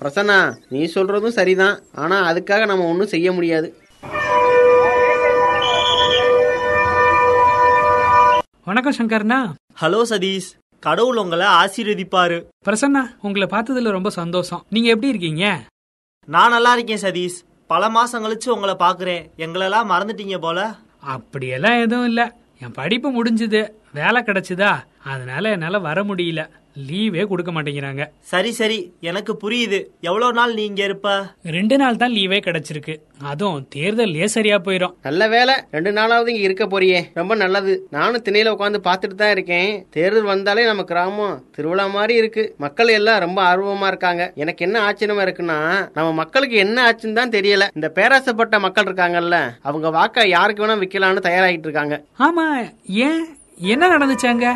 பிரசன்னா 0.00 0.38
நீ 0.68 0.80
சொல்றதும் 0.94 1.36
சரிதான். 1.38 1.78
ஆனா 2.04 2.18
அதுக்காக 2.32 2.66
நம்ம 2.72 2.88
ஒன்றும் 2.92 3.12
செய்ய 3.14 3.28
முடியாது. 3.38 3.70
வணக்கம் 8.64 8.98
சங்கர்னா 8.98 9.40
ஹலோ 9.80 10.00
சதீஷ். 10.10 10.50
கடவுள் 10.82 11.16
உங்களை 11.16 11.46
ஆசீர்வதிப்பாரு. 11.46 12.44
பிரசன்னா 12.64 13.00
உங்களை 13.22 13.48
பார்த்ததுல 13.50 13.90
ரொம்ப 13.90 14.10
சந்தோஷம். 14.10 14.66
நீங்க 14.70 14.88
எப்படி 14.88 15.08
இருக்கீங்க? 15.08 15.62
நான் 16.26 16.50
நல்லா 16.50 16.74
இருக்கேன் 16.74 17.12
சதீஷ். 17.12 17.42
பல 17.66 17.88
மாசம் 17.88 18.24
கழிச்சு 18.24 18.48
உங்களை 18.48 18.74
பாக்குறேன் 18.74 19.40
எங்களெல்லாம் 19.40 19.90
மறந்துட்டீங்க 19.90 20.38
போல. 20.38 20.74
அப்படியெல்லாம் 21.00 21.80
எதுவும் 21.80 22.06
இல்ல. 22.06 22.36
என் 22.60 22.72
படிப்பு 22.72 23.24
முடிஞ்சது. 23.24 23.70
வேலை 23.92 24.22
கிடைச்சுதா? 24.22 24.78
அதனால 25.04 25.50
என்னால 25.50 25.78
வர 25.78 26.04
முடியல. 26.04 26.48
லீவே 26.76 27.26
கொடுக்க 27.26 27.52
மாட்டேங்கிறாங்க. 27.52 28.06
சரி 28.20 28.52
சரி. 28.52 28.92
எனக்கு 29.00 29.36
புரியுது. 29.42 29.84
எவ்வளவு 30.00 30.32
நாள் 30.32 30.54
நீ 30.54 30.64
இங்க 30.64 30.84
இருப்ப? 30.84 31.28
ரெண்டு 31.42 31.76
நாள் 31.76 31.96
தான் 31.96 32.12
லீவே 32.12 32.38
கிடைச்சிருக்கு. 32.38 32.96
அதுவும் 33.22 33.68
தேர்தல்லே 33.74 34.24
சரியா 34.24 34.58
போயிடும் 34.58 34.94
நல்ல 35.02 35.28
வேலை 35.28 35.54
ரெண்டு 35.70 35.90
நாளாவது 35.92 36.28
இங்க 36.28 36.40
இருக்க 36.40 36.66
போறியே. 36.66 37.10
ரொம்ப 37.14 37.34
நல்லது. 37.34 37.86
நானும் 37.90 38.22
திணையில 38.22 38.54
உட்காந்து 38.56 38.80
பார்த்துட்டு 38.84 39.14
தான் 39.14 39.30
இருக்கேன். 39.30 39.86
தேர்தல் 39.90 40.22
வந்தாலே 40.22 40.64
நம்ம 40.64 40.82
கிராமம் 40.82 41.48
திருவிழா 41.50 41.86
மாதிரி 41.86 42.14
இருக்கு. 42.14 42.54
மக்கள் 42.58 42.88
எல்லாம் 42.88 43.18
ரொம்ப 43.18 43.56
ஆர்வமா 43.56 43.86
இருக்காங்க. 43.86 44.32
எனக்கு 44.34 44.64
என்ன 44.64 44.80
ஆச்சரியமா 44.80 45.24
இருக்குன்னா 45.26 45.90
நம்ம 45.94 46.12
மக்களுக்கு 46.12 46.56
என்ன 46.56 46.90
ஆச்சுன்னு 46.90 47.12
தான் 47.12 47.30
தெரியல. 47.30 47.68
இந்த 47.74 47.88
பேராசப்பட்ட 47.88 48.58
மக்கள் 48.58 48.84
இருக்காங்கல்ல 48.84 49.58
அவங்க 49.62 49.90
வாக்க 49.90 50.28
யாருக்கு 50.28 50.66
வேணா 50.66 50.78
விக்கலாம்னு 50.78 51.28
தயாராகிட்டு 51.28 51.68
இருக்காங்க. 51.70 52.04
ஆமா. 52.18 52.68
ஏன்? 52.88 53.26
என்ன 53.58 53.98
நடந்துச்சாங்க 53.98 54.46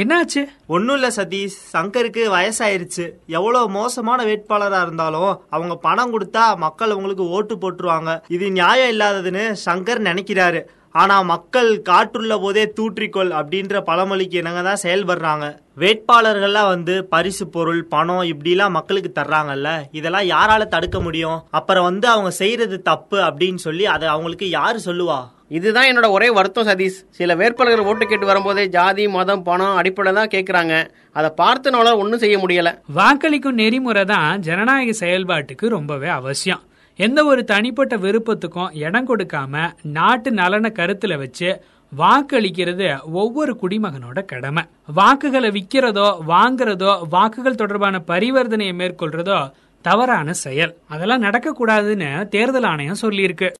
என்னாச்சு? 0.00 0.40
ஒன்றும் 0.66 0.96
இல்லை 0.96 1.10
சதீஷ். 1.16 1.54
சங்கருக்கு 1.74 2.22
வயசாயிருச்சு. 2.34 3.04
எவ்வளோ 3.26 3.60
மோசமான 3.76 4.24
வேட்பாளராக 4.24 4.82
இருந்தாலும் 4.82 5.32
அவங்க 5.50 5.74
பணம் 5.86 6.12
கொடுத்தா 6.14 6.42
மக்கள் 6.64 6.92
அவங்களுக்கு 6.94 7.24
ஓட்டு 7.36 7.54
போட்டுருவாங்க. 7.56 8.12
இது 8.28 8.50
நியாயம் 8.50 8.92
இல்லாததுன்னு 8.94 9.44
சங்கர் 9.64 10.00
நினைக்கிறாரு. 10.08 10.60
ஆனா 11.00 11.16
மக்கள் 11.30 11.70
காற்றுள்ள 11.88 12.34
போதே 12.38 12.64
தூற்றிக்கொள் 12.76 13.32
அப்படின்ற 13.40 13.80
பழமொழிக்கு 13.88 14.36
இணங்க 14.38 14.62
தான் 14.62 14.82
செயல்படுறாங்க. 14.82 15.46
வேட்பாளர்கள்லாம் 15.82 16.70
வந்து 16.74 16.94
பரிசு 17.14 17.46
பொருள் 17.56 17.82
பணம் 17.94 18.28
இப்படிலாம் 18.32 18.76
மக்களுக்கு 18.78 19.12
தர்றாங்கல்ல. 19.20 19.70
இதெல்லாம் 19.92 20.30
யாரால 20.34 20.66
தடுக்க 20.66 21.00
முடியும்? 21.00 21.40
அப்புறம் 21.50 21.88
வந்து 21.90 22.08
அவங்க 22.08 22.30
செய்யறது 22.42 22.78
தப்பு 22.82 23.18
அப்படின்னு 23.18 23.62
சொல்லி 23.66 23.86
அதை 23.86 24.08
அவங்களுக்கு 24.08 24.48
யாரு 24.50 24.80
சொல்லுவா? 24.84 25.20
இதுதான் 25.56 25.88
என்னோட 25.90 26.06
ஒரே 26.16 26.28
வருத்தம் 26.38 26.68
சதீஷ். 26.68 26.98
சில 27.18 27.34
வேட்பாளர்கள் 27.40 27.88
ஓட்டு 27.90 28.06
கேட்டு 28.06 28.26
வரும்போதே 28.30 28.64
ஜாதி 28.76 29.04
மதம் 29.16 29.42
பணம் 29.42 29.78
அடிப்படையில் 29.80 30.18
தான் 30.20 30.32
கேட்குறாங்க 30.34 30.74
அதை 31.18 31.30
பார்த்து 31.42 31.70
நம்மளால 31.70 32.00
ஒன்றும் 32.02 32.22
செய்ய 32.24 32.38
முடியல. 32.38 32.70
வாக்களிக்கும் 32.98 33.58
நெறிமுறை 33.62 34.04
தான் 34.14 34.42
ஜனநாயக 34.48 34.94
செயல்பாட்டுக்கு 35.04 35.68
ரொம்பவே 35.76 36.10
அவசியம். 36.20 36.62
எந்த 36.98 37.20
ஒரு 37.24 37.44
தனிப்பட்ட 37.44 37.96
விருப்பத்துக்கும் 37.96 38.72
இடம் 38.86 39.08
கொடுக்காம 39.10 39.54
நாட்டு 39.98 40.30
நலனை 40.38 40.70
கருத்துல 40.78 41.16
வச்சு 41.18 41.50
வாக்களிக்கிறது 41.92 42.86
ஒவ்வொரு 43.20 43.52
குடிமகனோட 43.62 44.18
கடமை. 44.32 44.62
வாக்குகளை 44.98 45.50
விக்கிறதோ 45.50 46.08
வாங்குறதோ 46.32 46.92
வாக்குகள் 47.14 47.60
தொடர்பான 47.62 48.02
பரிவர்த்தனையை 48.10 48.74
மேற்கொள்றதோ 48.80 49.38
தவறான 49.84 50.32
செயல். 50.44 50.74
அதெல்லாம் 50.88 51.24
நடக்கக்கூடாதுன்னு 51.26 52.10
தேர்தல் 52.28 52.68
ஆணையம் 52.72 53.02
சொல்லியிருக்கு. 53.02 53.50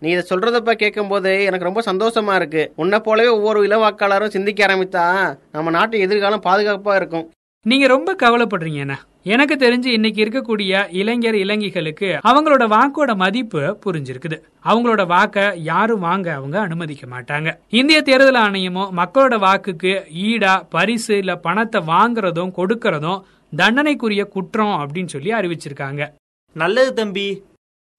நீ 0.00 0.08
இதை 0.10 0.22
சொல்றதப்ப 0.30 0.72
கேட்கும்போது 0.72 1.30
எனக்கு 1.44 1.68
ரொம்ப 1.68 1.82
சந்தோஷமா 1.86 2.34
இருக்கு. 2.34 2.72
உன்னை 2.76 2.98
போலவே 2.98 3.28
ஒவ்வொரு 3.28 3.60
இளவாக்காளரும் 3.66 4.34
சிந்திக்க 4.34 4.66
ஆரம்பித்தா 4.66 5.04
நம்ம 5.52 5.70
நாட்டு 5.70 5.98
எதிர்காலம் 5.98 6.42
பாதுகாப்பா 6.44 6.94
இருக்கும். 6.94 7.30
நீங்க 7.66 7.86
ரொம்ப 7.86 8.16
கவலைப்படுறீங்கண்ணா 8.22 8.96
எனக்கு 9.22 9.54
தெரிஞ்சு 9.54 9.86
இன்னைக்கு 9.86 10.20
இருக்கக்கூடிய 10.24 10.86
இளைஞர் 10.90 11.34
இளைஞிகளுக்கு 11.34 12.08
அவங்களோட 12.30 12.64
வாக்கோட 12.74 13.16
மதிப்பு 13.16 13.78
புரிஞ்சிருக்குது. 13.86 14.36
அவங்களோட 14.64 15.02
வாக்க 15.14 15.56
யாரும் 15.56 16.00
வாங்க 16.00 16.34
அவங்க 16.34 16.60
அனுமதிக்க 16.60 17.06
மாட்டாங்க. 17.16 17.48
இந்திய 17.68 18.00
தேர்தல் 18.02 18.40
ஆணையமும் 18.44 18.94
மக்களோட 19.00 19.38
வாக்குக்கு 19.46 19.92
ஈடா 20.28 20.54
பரிசு 20.70 21.18
இல்ல 21.18 21.36
பணத்தை 21.36 21.82
வாங்குறதும் 21.86 22.56
கொடுக்கறதும் 22.60 23.20
தண்டனைக்குரிய 23.56 24.24
குற்றம் 24.24 24.76
அப்படின்னு 24.80 25.06
சொல்லி 25.06 25.32
அறிவிச்சிருக்காங்க. 25.32 26.04
நல்லது 26.52 26.92
தம்பி. 26.94 27.28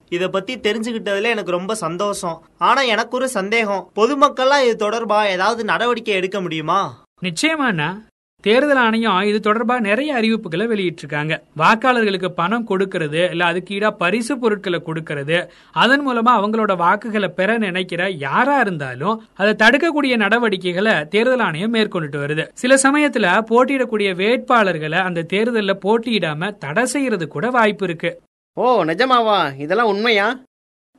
இத 0.10 0.28
பத்தி 0.28 0.58
தெரிஞ்சுக்கிட்டதுல 0.58 1.34
எனக்கு 1.36 1.52
ரொம்ப 1.52 1.76
சந்தோஷம். 1.76 2.44
ஆனா 2.58 2.82
எனக்கு 2.82 3.18
ஒரு 3.18 3.30
சந்தேகம். 3.30 3.92
பொதுமக்கள்லாம் 3.96 4.68
இது 4.68 4.90
தொடர்பா 4.90 5.26
ஏதாவது 5.26 5.64
நடவடிக்கை 5.64 6.14
எடுக்க 6.14 6.42
முடியுமா? 6.42 7.04
நிச்சயமாண்ணா 7.22 7.90
தேர்தல் 8.42 8.78
ஆணையம் 8.78 9.22
இது 9.22 9.54
தொடர்பா 9.54 9.80
நிறைய 9.80 10.16
அறிவிப்புகளை 10.16 10.66
வெளியிட்டிருக்காங்க. 10.74 11.40
வாக்காளர்களுக்கு 11.58 12.28
பணம் 12.28 12.68
கொடுக்கறது 12.68 13.30
இல்ல 13.30 13.46
அதுக்கு 13.46 13.78
ஈடா 13.78 13.90
பரிசு 13.92 14.38
பொருட்களை 14.38 14.82
கொடுக்கறது 14.86 15.48
அதன் 15.72 16.08
மூலமா 16.08 16.32
அவங்களோட 16.38 16.78
வாக்குகளை 16.78 17.30
பெற 17.30 17.58
நினைக்கிற 17.58 18.10
யாரா 18.10 18.60
இருந்தாலும் 18.60 19.28
அதை 19.34 19.54
தடுக்கக்கூடிய 19.54 20.16
நடவடிக்கைகளை 20.16 21.08
தேர்தல் 21.08 21.40
ஆணையம் 21.40 21.74
மேற்கொண்டுட்டு 21.74 22.22
வருது. 22.24 22.48
சில 22.54 22.76
சமயத்துல 22.76 23.44
போட்டியிடக்கூடிய 23.50 24.10
வேட்பாளர்களை 24.24 25.02
அந்த 25.02 25.22
தேர்தலில் 25.22 25.82
போட்டியிடாம 25.86 26.58
தடை 26.58 26.86
செய்யறது 26.86 27.28
கூட 27.28 27.50
வாய்ப்பு 27.50 27.86
இருக்கு. 27.86 28.22
ஓ 28.62 28.68
நிஜமாவா? 28.84 29.38
இதெல்லாம் 29.58 29.88
உண்மையா? 29.88 30.28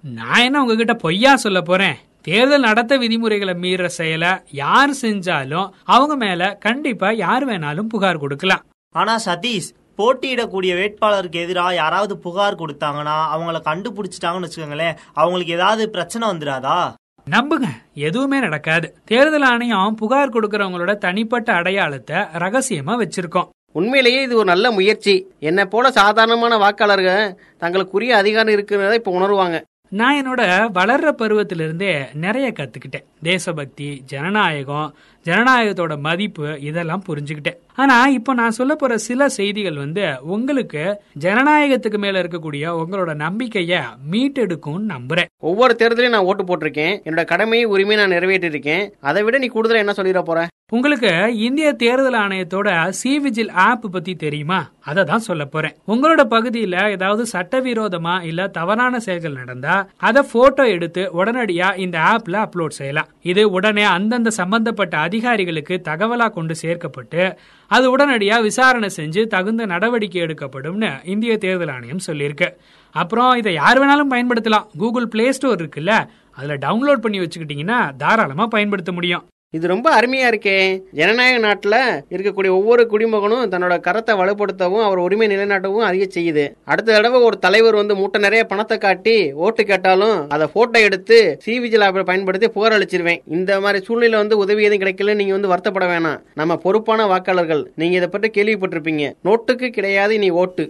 நான் 0.04 0.44
என்ன 0.44 0.60
உங்ககிட்ட 0.60 0.94
பொய்யா 0.94 1.32
சொல்ல 1.36 1.60
போறேன்? 1.60 1.96
தேர்தல் 2.22 2.66
நடத்த 2.68 2.96
விதிமுறைகளை 2.96 3.54
மீற 3.54 3.88
செயலை 3.88 4.30
யார் 4.50 4.92
செஞ்சாலும் 5.02 5.68
அவங்க 5.84 6.16
மேல 6.16 6.48
கண்டிப்பா 6.66 7.10
யார் 7.24 7.46
வேணாலும் 7.48 7.90
புகார் 7.94 8.18
கொடுக்கலாம். 8.18 8.64
ஆனா 8.94 9.14
சதீஷ் 9.24 9.70
போட்டியிடக்கூடிய 9.98 10.72
வேட்பாளருக்கு 10.80 11.42
எதிராக 11.44 11.74
யாராவது 11.74 12.18
புகார் 12.18 12.60
கொடுத்தாங்கன்னா 12.62 13.16
அவங்கள 13.34 13.60
கண்டுபிடிச்சிட்டாங்கன்னு 13.68 14.48
வச்சுக்கோங்களேன் 14.48 14.98
அவங்களுக்கு 15.14 15.52
ஏதாவது 15.52 15.90
பிரச்சனை 15.90 16.24
வந்துடாதா 16.28 16.80
நம்புங்க 17.26 17.68
எதுவுமே 17.94 18.38
நடக்காது. 18.40 18.86
தேர்தல் 19.04 19.42
ஆணையம் 19.42 19.94
புகார் 19.94 20.34
கொடுக்கறவங்களோட 20.34 20.92
தனிப்பட்ட 20.98 21.52
அடையாளத்தை 21.52 22.16
ரகசியமா 22.16 22.94
வச்சிருக்கோம். 23.02 23.50
உண்மையிலேயே 23.72 24.22
இது 24.22 24.36
ஒரு 24.36 24.44
நல்ல 24.44 24.70
முயற்சி. 24.70 25.32
என்னை 25.40 25.64
போல 25.64 25.90
சாதாரணமான 25.90 26.56
வாக்காளர்கள் 26.58 27.36
தங்களுக்குரிய 27.58 28.16
அதிகாரம் 28.16 28.54
இருக்கிறத 28.54 28.94
இப்போ 28.94 29.18
உணர்வாங்க. 29.18 29.62
நான் 29.88 30.16
என்னோட 30.16 30.42
வளர்ற 30.74 31.10
பருவத்திலிருந்தே 31.18 32.14
நிறைய 32.14 32.52
கத்துக்கிட்டேன். 32.52 33.04
தேசபக்தி 33.22 34.02
ஜனநாயகம் 34.04 34.94
ஜனநாயகத்தோட 35.24 36.00
மதிப்பு 36.00 36.60
இதெல்லாம் 36.60 37.02
புரிஞ்சுக்கிட்டேன். 37.08 37.58
ஆனா 37.74 38.06
இப்போ 38.06 38.34
நான் 38.34 38.50
சொல்ல 38.50 38.74
போற 38.74 38.98
சில 38.98 39.28
செய்திகள் 39.28 39.76
வந்து 39.76 40.16
உங்களுக்கு 40.20 41.00
ஜனநாயகத்துக்கு 41.18 41.98
மேல 41.98 42.22
இருக்கக்கூடிய 42.22 42.64
உங்களோட 42.80 43.14
நம்பிக்கைய 43.14 43.82
மீட்டெடுக்கும் 44.10 44.86
நம்புறேன். 44.88 45.30
ஒவ்வொரு 45.40 45.76
தேர்தலையும் 45.78 46.08
நான் 46.08 46.28
ஓட்டு 46.30 46.44
போட்டிருக்கேன். 46.44 46.94
என்னோட 47.04 47.24
கடமையை 47.24 47.66
உரிமையை 47.66 48.06
நான் 48.06 48.18
நிறைவேற்றிருக்கேன் 48.18 48.90
அதை 49.00 49.22
விட 49.22 49.38
நீ 49.38 49.46
கூடுதலா 49.46 49.84
என்ன 49.84 49.92
சொல்லிட 49.96 50.22
போற? 50.22 50.46
உங்களுக்கு 50.72 51.36
இந்திய 51.36 51.72
தேர்தல் 51.72 52.14
ஆணையத்தோட 52.14 52.88
சி 52.88 53.18
விஜில் 53.18 53.50
ஆப் 53.50 53.92
பத்தி 53.92 54.14
தெரியுமா? 54.14 54.70
அதை 54.80 55.04
தான் 55.04 55.18
சொல்ல 55.18 55.44
போறேன். 55.44 55.74
உங்களோட 55.88 56.20
பகுதியில 56.30 56.90
ஏதாவது 56.90 57.26
சட்டவிரோதமா 57.32 58.22
இல்ல 58.22 58.48
தவறான 58.48 58.98
செயல்கள் 58.98 59.32
நடந்தா 59.32 59.88
அதை 59.96 60.22
போட்டோ 60.32 60.68
எடுத்து 60.68 61.24
உடனடியா 61.24 61.78
இந்த 61.78 61.98
ஆப்ல 61.98 62.36
அப்லோட் 62.44 62.78
செய்யலாம். 62.78 63.08
இது 63.22 63.50
உடனே 63.50 63.82
அந்தந்த 63.82 64.30
சம்பந்தப்பட்ட 64.30 64.96
அதிகாரிகளுக்கு 65.10 65.76
தகவலா 65.88 66.26
கொண்டு 66.30 66.54
சேர்க்கப்பட்டு 66.62 67.22
அது 67.70 67.86
உடனடியா 67.92 68.36
விசாரணை 68.42 68.88
செஞ்சு 68.96 69.22
தகுந்த 69.34 69.66
நடவடிக்கை 69.74 70.20
எடுக்கப்படும்னு 70.22 70.92
இந்திய 71.14 71.32
தேர்தல் 71.44 71.72
ஆணையம் 71.76 72.06
சொல்லியிருக்கு. 72.06 72.48
அப்புறம் 72.94 73.32
இதை 73.40 73.52
யார் 73.62 73.80
வேணாலும் 73.80 74.12
பயன்படுத்தலாம். 74.14 74.68
கூகுள் 74.78 75.12
பிளே 75.14 75.26
ஸ்டோர் 75.36 75.62
இருக்குல்ல 75.62 75.92
அதுல 76.38 76.56
டவுன்லோட் 76.66 77.04
பண்ணி 77.04 77.18
வச்சுக்கிட்டீங்கன்னா 77.18 77.78
தாராளமா 78.02 78.46
பயன்படுத்த 78.56 78.92
முடியும். 78.98 79.24
இது 79.56 79.66
ரொம்ப 79.70 79.86
அருமையா 79.98 80.26
இருக்கே. 80.30 80.58
ஜனநாயக 80.98 81.38
நாட்டுல 81.44 81.76
இருக்கக்கூடிய 82.14 82.50
ஒவ்வொரு 82.58 82.82
குடிமகனும் 82.90 83.48
தன்னோட 83.52 83.74
கரத்தை 83.86 84.12
வலுப்படுத்தவும் 84.20 84.84
அவர் 84.88 85.00
உரிமை 85.04 85.26
நிலைநாட்டவும் 85.32 85.86
அதிக 85.86 86.04
செய்யுது. 86.16 86.44
அடுத்த 86.64 86.88
தடவை 86.92 87.20
ஒரு 87.28 87.36
தலைவர் 87.38 87.78
வந்து 87.80 87.94
மூட்டை 88.00 88.20
நிறைய 88.26 88.42
பணத்தை 88.44 88.76
காட்டி 88.78 89.16
ஓட்டு 89.46 89.64
கேட்டாலும் 89.70 90.16
அதை 90.36 90.46
போட்டோ 90.52 90.80
எடுத்து 90.88 91.18
சி 91.44 91.54
விஜில் 91.64 91.86
ஆப்பை 91.86 92.04
பயன்படுத்தி 92.10 92.48
புகார் 92.48 92.76
அளிச்சிருவேன். 92.78 93.20
இந்த 93.38 93.60
மாதிரி 93.64 93.84
சூழ்நிலை 93.84 94.18
வந்து 94.18 94.38
உதவி 94.44 94.64
எதுவும் 94.68 94.84
கிடைக்கல 94.84 95.16
நீங்க 95.20 95.36
வந்து 95.38 95.52
வருத்தப்பட 95.54 95.88
வேணாம். 95.94 96.20
நம்ம 96.34 96.56
பொறுப்பான 96.66 97.08
வாக்காளர்கள். 97.14 97.64
நீங்க 97.82 97.96
இதை 98.00 98.10
பற்றி 98.14 98.30
கேள்விப்பட்டிருப்பீங்க. 98.38 99.06
நோட்டுக்கு 99.28 99.70
கிடையாது 99.78 100.16
நீ 100.18 100.30
ஓட்டு. 100.44 100.66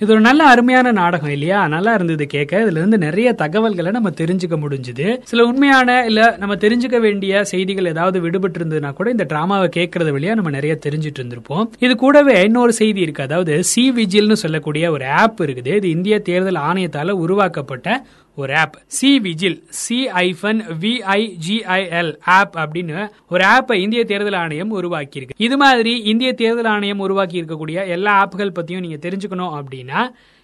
இது 0.00 0.12
ஒரு 0.12 0.20
நல்ல 0.20 0.44
அருமையான 0.44 0.92
நாடகம் 0.92 1.30
இல்லையா? 1.30 1.66
நல்லா 1.68 1.94
இருந்தது 1.94 2.26
கேட்க 2.26 2.58
இதுல 2.58 2.80
இருந்து 2.80 2.98
நிறைய 2.98 3.32
தகவல்களை 3.32 3.90
நம்ம 3.90 4.10
தெரிஞ்சுக்க 4.10 4.56
முடிஞ்சுது. 4.62 5.18
சில 5.24 5.44
உண்மையான 5.44 6.04
இல்ல 6.04 6.36
நம்ம 6.38 6.54
தெரிஞ்சுக்க 6.54 7.00
வேண்டிய 7.00 7.44
செய்திகள் 7.44 7.84
ஏதாவது 7.84 8.20
விடுபட்டு 8.20 8.58
இருந்ததுன்னா 8.60 8.92
கூட 8.92 9.10
இந்த 9.10 9.26
டிராமாவை 9.28 9.68
கேட்கறது 9.76 10.12
வழியா 10.16 10.34
நம்ம 10.34 10.50
நிறைய 10.50 10.78
தெரிஞ்சுட்டு 10.86 11.20
இருந்திருப்போம். 11.20 11.66
இது 11.78 11.96
கூடவே 11.96 12.42
இன்னொரு 12.42 12.72
செய்தி 12.72 13.00
இருக்கு. 13.00 13.22
அதாவது 13.22 13.64
சி 13.64 13.92
விஜில்னு 13.92 14.32
சொல்லக்கூடிய 14.32 14.90
ஒரு 14.90 15.06
ஆப் 15.06 15.40
இருக்குது. 15.40 15.76
இது 15.76 15.90
இந்திய 15.90 16.18
தேர்தல் 16.20 16.62
ஆணையத்தால 16.70 17.10
உருவாக்கப்பட்ட 17.10 18.04
ஒரு 18.38 18.52
ஆப் 18.54 18.76
சி 18.88 19.08
விஜில் 19.20 19.56
சி 19.78 19.96
ஐஃபன் 20.20 20.60
விஐஜிஐஎல் 20.82 22.12
ஆப் 22.30 22.54
அப்படின்னு 22.56 23.04
ஒரு 23.26 23.44
ஆப்பை 23.46 23.76
இந்திய 23.76 24.02
தேர்தல் 24.04 24.38
ஆணையம் 24.38 24.70
உருவாக்கி 24.70 25.18
இருக்கு 25.18 25.38
இது 25.38 25.56
மாதிரி 25.56 25.92
இந்திய 26.04 26.30
தேர்தல் 26.34 26.70
ஆணையம் 26.70 26.98
உருவாக்கி 26.98 27.40
இருக்கக்கூடிய 27.40 27.86
எல்லா 27.88 28.12
ஆப்புகள் 28.22 28.56
பத்தியும் 28.58 28.80
நீங்க 28.80 29.00
தெரிஞ்சுக்கணும் 29.02 29.56
அப்படின்னா 29.56 30.02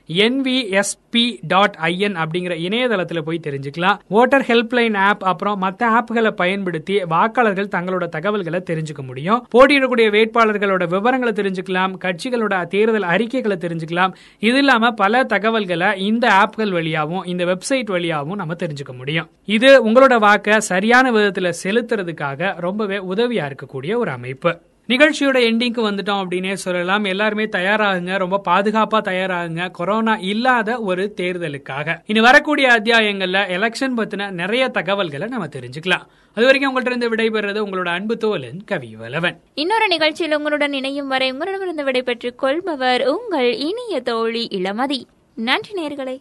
என்விஎஸ்பி 0.09 1.39
டாட் 1.41 1.79
ஐஎன் 1.83 2.17
அப்படிங்கிற 2.17 2.59
இணையதளத்தில் 2.59 3.25
போய் 3.25 3.41
தெரிஞ்சுக்கலாம். 3.47 3.99
ஓட்டர் 4.09 4.43
ஹெல்ப்லைன் 4.43 4.97
ஆப் 4.97 5.25
அப்புறம் 5.25 5.59
மற்ற 5.59 5.91
ஆப்புகளை 5.91 6.31
பயன்படுத்தி 6.31 7.03
வாக்காளர்கள் 7.03 7.69
தங்களோட 7.69 8.09
தகவல்களை 8.09 8.63
தெரிஞ்சுக்க 8.71 9.07
முடியும். 9.07 9.47
போட்டியிடக்கூடிய 9.59 10.11
வேட்பாளர்களோட 10.11 10.89
விவரங்களை 10.89 11.33
தெரிஞ்சுக்கலாம். 11.35 11.95
கட்சிகளோட 12.05 12.67
தேர்தல் 12.67 13.03
அறிக்கைகளை 13.03 13.57
தெரிஞ்சுக்கலாம். 13.57 14.13
இது 14.39 14.59
இல்லாம 14.59 14.91
பல 14.91 15.25
தகவல்களை 15.25 16.01
இந்த 16.07 16.29
ஆப்கள் 16.29 16.71
வழியாகவும் 16.71 17.25
இந்த 17.25 17.45
வெப்சைட் 17.45 17.85
வழியாகவும் 17.85 18.37
நம்ம 18.37 18.55
தெரிஞ்சுக்க 18.55 18.97
முடியும். 18.97 19.29
இது 19.45 19.89
உங்களோட 19.89 20.19
வாக்கை 20.19 20.61
சரியான 20.61 21.11
விதத்துல 21.11 21.53
செலுத்துறதுக்காக 21.65 22.55
ரொம்பவே 22.57 22.97
உதவியா 22.97 23.53
இருக்கக்கூடிய 23.53 23.97
ஒரு 23.97 24.11
அமைப்பு. 24.11 24.59
நிகழ்ச்சியோட 24.88 25.38
எண்டிங்க்கு 25.49 25.81
வந்துட்டோம் 25.88 26.21
அப்படின்னே 26.23 26.52
சொல்லலாம். 26.52 27.05
எல்லாருமே 27.05 27.45
தயாராகுங்க. 27.45 28.19
ரொம்ப 28.19 28.40
பாதுகாப்பா 28.49 28.99
தயாராகுங்க. 29.05 29.71
கொரோனா 29.71 30.14
இல்லாத 30.14 30.81
ஒரு 30.81 31.14
தேர்தலுக்காக. 31.21 32.00
இனி 32.07 32.21
வரக்கூடிய 32.21 32.69
அத்தியாயங்கள்ல 32.69 33.49
எலெக்ஷன் 33.49 33.93
பத்தின 33.97 34.31
நிறைய 34.31 34.69
தகவல்களை 34.69 35.28
நம்ம 35.28 35.47
தெரிஞ்சுக்கலாம். 35.47 36.07
அது 36.35 36.45
வரைக்கும் 36.45 36.73
உங்கள்ட்ட 36.73 36.87
இருந்து 36.87 37.11
விடைபெறுறது 37.11 37.66
உங்களோட 37.66 37.88
அன்பு 37.88 38.16
தோலன் 38.21 38.59
கவி 38.66 38.97
வலவன் 39.00 39.37
இன்னொரு 39.55 39.88
நிகழ்ச்சியில் 39.88 40.37
உங்களுடன் 40.37 40.73
இணையும் 40.73 41.09
வரை 41.09 41.31
உங்களிடமிருந்து 41.31 41.85
விடைபெற்றுக் 41.85 42.38
கொள்பவர் 42.38 43.07
உங்கள் 43.07 43.55
இனிய 43.55 44.00
தோழி 44.00 44.49
இளமதி. 44.52 45.02
நன்றி 45.35 45.87
நேர்களை 45.87 46.19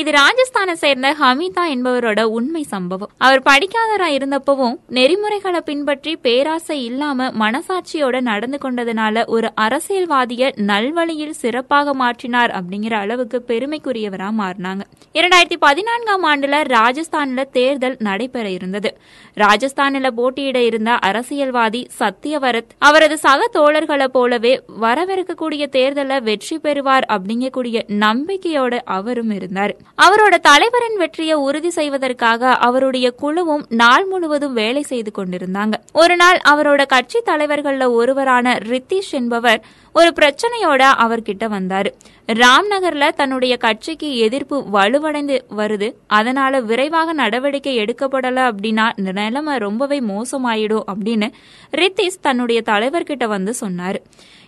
இது 0.00 0.10
ராஜஸ்தானை 0.16 0.72
சேர்ந்த 0.72 1.08
ஹமிதா 1.20 1.62
என்பவரோட 1.72 2.20
உண்மை 2.36 2.62
சம்பவம். 2.62 3.10
அவர் 3.18 3.42
படிக்காதரா 3.48 4.06
இருந்தப்பவும் 4.16 4.76
நெறிமுறைகளை 4.88 5.60
பின்பற்றி 5.60 6.12
பேராசை 6.16 6.76
இல்லாம 6.84 7.26
மனசாட்சியோட 7.42 8.20
நடந்து 8.20 8.58
கொண்டதுனால 8.62 9.24
ஒரு 9.26 9.48
அரசியல்வாதிய 9.60 10.52
நல்வழியில் 10.70 11.34
சிறப்பாக 11.40 11.94
மாற்றினார் 11.94 12.52
அப்படிங்கிற 12.58 12.92
அளவுக்கு 12.92 13.40
பெருமைக்குரியவரா 13.48 14.28
மாறினாங்க. 14.40 14.84
இரண்டாயிரத்தி 15.14 15.58
பதினான்காம் 15.58 16.24
ஆண்டுல 16.30 16.62
ராஜஸ்தான்ல 16.76 17.44
தேர்தல் 17.58 17.96
நடைபெற 17.98 18.50
இருந்தது. 18.50 18.92
ராஜஸ்தானில் 19.36 20.14
போட்டியிட 20.20 20.62
இருந்த 20.62 20.90
அரசியல்வாதி 21.10 21.82
சத்யவரத் 21.98 22.72
அவரது 22.78 23.18
சக 23.26 23.50
தோழர்களை 23.58 24.08
போலவே 24.16 24.54
வரவிருக்கக்கூடிய 24.80 25.66
தேர்தலில் 25.78 26.26
வெற்றி 26.30 26.58
பெறுவார் 26.58 27.08
அப்படிங்கக்கூடிய 27.12 27.78
நம்பிக்கையோட 28.06 28.74
அவரும் 28.98 29.30
இருந்தார். 29.30 29.76
அவரோட 29.98 30.34
தலைவரின் 30.38 30.96
வெற்றியை 30.96 31.34
உறுதி 31.34 31.70
செய்வதற்காக 31.70 32.52
அவருடைய 32.52 33.10
குழுவும் 33.10 33.64
நாள் 33.68 34.04
முழுவதும் 34.04 34.52
வேலை 34.52 34.82
செய்து 34.82 35.10
கொண்டிருந்தாங்க. 35.18 35.72
ஒரு 35.92 36.16
நாள் 36.16 36.38
அவரோட 36.50 36.86
கட்சி 36.86 37.20
தலைவர்கள்ல 37.26 37.92
ஒருவரான 37.92 38.54
ரித்திஷ் 38.54 39.10
என்பவர் 39.10 39.64
ஒரு 39.92 40.12
பிரச்சனையோட 40.20 40.82
அவர்கிட்ட 41.04 41.48
வந்தாரு. 41.56 41.90
ராம்நகர்ல 42.26 43.08
தன்னுடைய 43.08 43.56
கட்சிக்கு 43.56 44.16
எதிர்ப்பு 44.16 44.64
வலுவடைந்து 44.72 45.40
வருது. 45.56 45.92
அதனால 46.06 46.60
விரைவாக 46.60 47.12
நடவடிக்கை 47.12 47.78
எடுக்கப்படல 47.78 48.50
அப்படின்னா 48.50 48.90
நிலைமை 48.96 49.56
ரொம்பவே 49.56 50.00
மோசமாயிடும் 50.00 50.84
அப்படின்னு 50.94 51.30
ரித்திஷ் 51.70 52.20
தன்னுடைய 52.20 52.62
தலைவர்கிட்ட 52.66 53.26
வந்து 53.26 53.54
சொன்னாரு. 53.60 53.96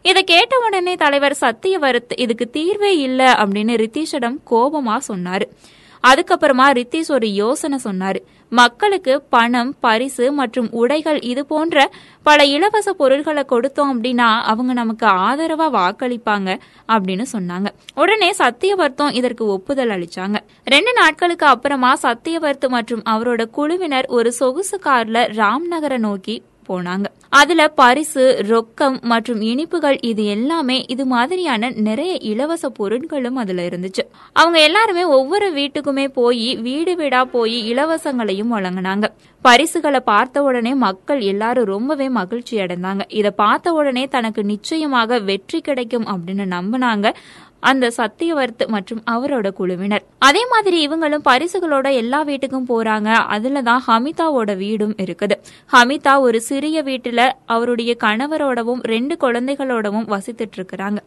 இதை 0.02 0.24
கேட்ட 0.24 0.58
உடனே 0.66 0.94
தலைவர் 0.94 1.36
சத்தியவரத் 1.40 2.12
இதுக்கு 2.16 2.50
தீர்வே 2.50 2.96
இல்லை 2.96 3.26
அப்படின்னு 3.26 3.74
ரித்தீஷிடம் 3.84 4.36
கோபமா 4.50 4.96
சொன்னாரு. 5.08 5.46
அதுக்கப்புறமா 6.08 6.66
ரித்தீஷ் 6.78 7.10
ஒரு 7.10 7.32
யோசனை 7.32 7.78
சொன்னாரு. 7.84 8.20
மக்களுக்கு 8.48 9.22
பணம் 9.22 9.74
பரிசு 9.80 10.32
மற்றும் 10.32 10.68
உடைகள் 10.70 11.20
இது 11.20 11.46
போன்ற 11.46 11.90
பல 12.22 12.44
இலவச 12.44 12.92
பொருட்களை 12.92 13.44
கொடுத்தோம் 13.48 13.92
அப்படின்னா 13.92 14.28
அவங்க 14.52 14.72
நமக்கு 14.72 15.06
ஆதரவா 15.06 15.68
வாக்களிப்பாங்க 15.78 16.58
அப்படின்னு 16.88 17.24
சொன்னாங்க. 17.32 17.66
உடனே 17.94 18.30
சத்தியவர்த்தம் 18.30 19.14
இதற்கு 19.14 19.46
ஒப்புதல் 19.46 19.88
அளிச்சாங்க. 19.88 20.36
ரெண்டு 20.64 20.92
நாட்களுக்கு 20.92 21.46
அப்புறமா 21.46 21.96
சத்தியவர்த்து 22.02 22.68
மற்றும் 22.68 23.02
அவரோட 23.10 23.44
குழுவினர் 23.50 24.06
ஒரு 24.08 24.32
சொகுசு 24.32 24.80
கார்ல 24.84 25.28
ராம்நகரை 25.40 25.98
நோக்கி 25.98 26.42
போனாங்க. 26.68 27.04
அதுல 27.28 27.68
பரிசு 27.68 28.44
ரொக்கம் 28.48 29.00
மற்றும் 29.00 29.40
இனிப்புகள் 29.40 29.98
இது 30.00 30.24
எல்லாமே 30.24 30.84
இது 30.88 31.06
மாதிரியான 31.06 31.70
நிறைய 31.70 32.12
இலவச 32.20 32.72
பொருட்களும் 32.78 33.38
அதுல 33.42 33.66
இருந்துச்சு. 33.66 34.04
அவங்க 34.32 34.62
எல்லாருமே 34.62 35.04
ஒவ்வொரு 35.04 35.48
வீட்டுக்குமே 35.54 36.08
போய் 36.08 36.56
வீடு 36.56 36.96
வீடா 36.96 37.24
போய் 37.24 37.74
இலவசங்களையும் 37.74 38.52
வழங்கினாங்க. 38.56 39.04
பரிசுகளை 39.42 40.00
பார்த்த 40.00 40.42
உடனே 40.42 40.74
மக்கள் 40.74 41.20
எல்லாரும் 41.20 41.64
ரொம்பவே 41.64 42.08
மகிழ்ச்சி 42.08 42.56
அடைந்தாங்க. 42.56 43.00
இதை 43.08 43.30
பார்த்த 43.30 43.72
உடனே 43.72 44.06
தனக்கு 44.06 44.44
நிச்சயமாக 44.44 45.18
வெற்றி 45.18 45.60
கிடைக்கும் 45.60 46.06
அப்படின்னு 46.06 46.46
நம்பினாங்க. 46.56 47.08
அந்த 47.70 47.90
சத்தியவர்த் 47.98 48.64
மற்றும் 48.74 49.02
அவரோட 49.10 49.48
குழுவினர். 49.58 50.04
அதே 50.28 50.42
மாதிரி 50.52 50.78
இவங்களும் 50.86 51.26
பரிசுகளோட 51.30 51.88
எல்லா 52.02 52.20
வீட்டுக்கும் 52.24 52.68
போறாங்க. 52.72 53.10
அதுல 53.36 53.62
தான் 53.68 53.84
ஹமிதாவோட 53.88 54.56
வீடும் 54.62 54.94
இருக்குது. 55.04 55.36
ஹமிதா 55.72 56.14
ஒரு 56.26 56.40
சிறிய 56.48 56.82
வீட்டுல 56.82 57.20
அவருடைய 57.56 57.92
கணவரோடவும் 58.04 58.82
ரெண்டு 58.94 59.16
குழந்தைகளோடவும் 59.24 60.08
வசித்துட்டு 60.14 60.58
இருக்கிறாங்க 60.60 61.00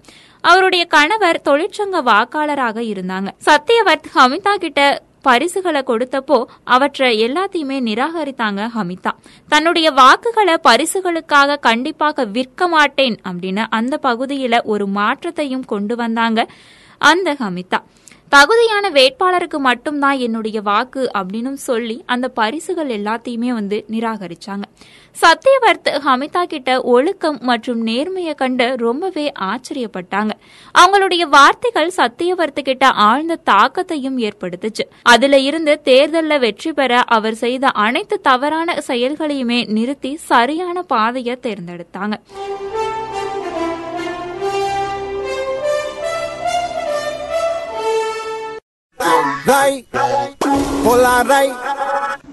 அவருடைய 0.44 0.86
கணவர் 0.96 1.41
தொழிற்சங்க 1.50 2.04
வாக்காளராக 2.12 2.80
இருந்தாங்க. 2.94 3.30
சத்தியவர்த் 3.50 4.10
ஹமிதா 4.15 4.56
கிட்ட 4.65 4.82
பரிசுகளை 5.27 5.81
கொடுத்தப்போ 5.88 6.38
அவற்றை 6.75 7.09
எல்லாத்தையுமே 7.25 7.77
நிராகரித்தாங்க 7.89 8.61
ஹமிதா. 8.75 9.11
தன்னுடைய 9.53 9.88
வாக்குகளை 10.01 10.55
பரிசுகளுக்காக 10.69 11.59
கண்டிப்பாக 11.67 12.25
விற்க 12.38 12.67
மாட்டேன் 12.75 13.17
அப்படின்னு 13.29 13.65
அந்த 13.79 13.99
பகுதியில 14.07 14.63
ஒரு 14.73 14.88
மாற்றத்தையும் 14.99 15.69
கொண்டு 15.73 15.95
வந்தாங்க 16.03 16.41
அந்த 17.01 17.29
ஹமிதா. 17.43 17.81
தகுதியான 18.31 18.85
வேட்பாளருக்கு 18.89 19.57
மட்டும்தான் 19.65 20.17
என்னுடைய 20.25 20.57
வாக்கு 20.61 21.01
அப்படின்னு 21.17 21.51
சொல்லி 21.67 21.97
அந்த 22.13 22.27
பரிசுகள் 22.39 22.91
எல்லாத்தையுமே 22.97 23.51
வந்து 23.59 23.77
நிராகரிச்சாங்க. 23.93 24.65
சத்யவர்த் 25.21 25.89
ஹமிதா 26.06 26.43
கிட்ட 26.43 26.82
ஒழுக்கம் 26.82 27.38
மற்றும் 27.41 27.88
நேர்மையை 27.88 28.34
கண்டு 28.36 28.75
ரொம்பவே 28.78 29.32
ஆச்சரியப்பட்டாங்க. 29.39 30.30
அவங்களுடைய 30.80 31.21
வார்த்தைகள் 31.21 31.91
சத்தியவர்த்து 31.97 32.62
கிட்ட 32.63 32.89
ஆழ்ந்த 32.89 33.38
தாக்கத்தையும் 33.49 34.17
ஏற்படுத்துச்சு. 34.17 34.86
அதுல 35.01 35.39
இருந்து 35.39 35.82
தேர்தல்ல 35.84 36.39
வெற்றி 36.39 36.73
பெற 36.73 37.04
அவர் 37.08 37.34
செய்த 37.34 37.67
அனைத்து 37.67 38.21
தவறான 38.21 38.78
செயல்களையுமே 38.88 39.67
நிறுத்தி 39.67 40.15
சரியான 40.15 40.82
பாதையை 40.82 41.39
தேர்ந்தெடுத்தாங்க. 41.41 42.13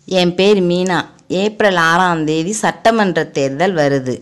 என் 0.06 0.34
பேர் 0.34 0.62
மீனா. 0.62 1.00
ஏப்ரல் 1.40 1.80
ஆறாம் 1.90 2.24
தேதி 2.28 2.52
சட்டமன்ற 2.62 3.20
தேர்தல் 3.36 3.74
வருது. 3.74 4.14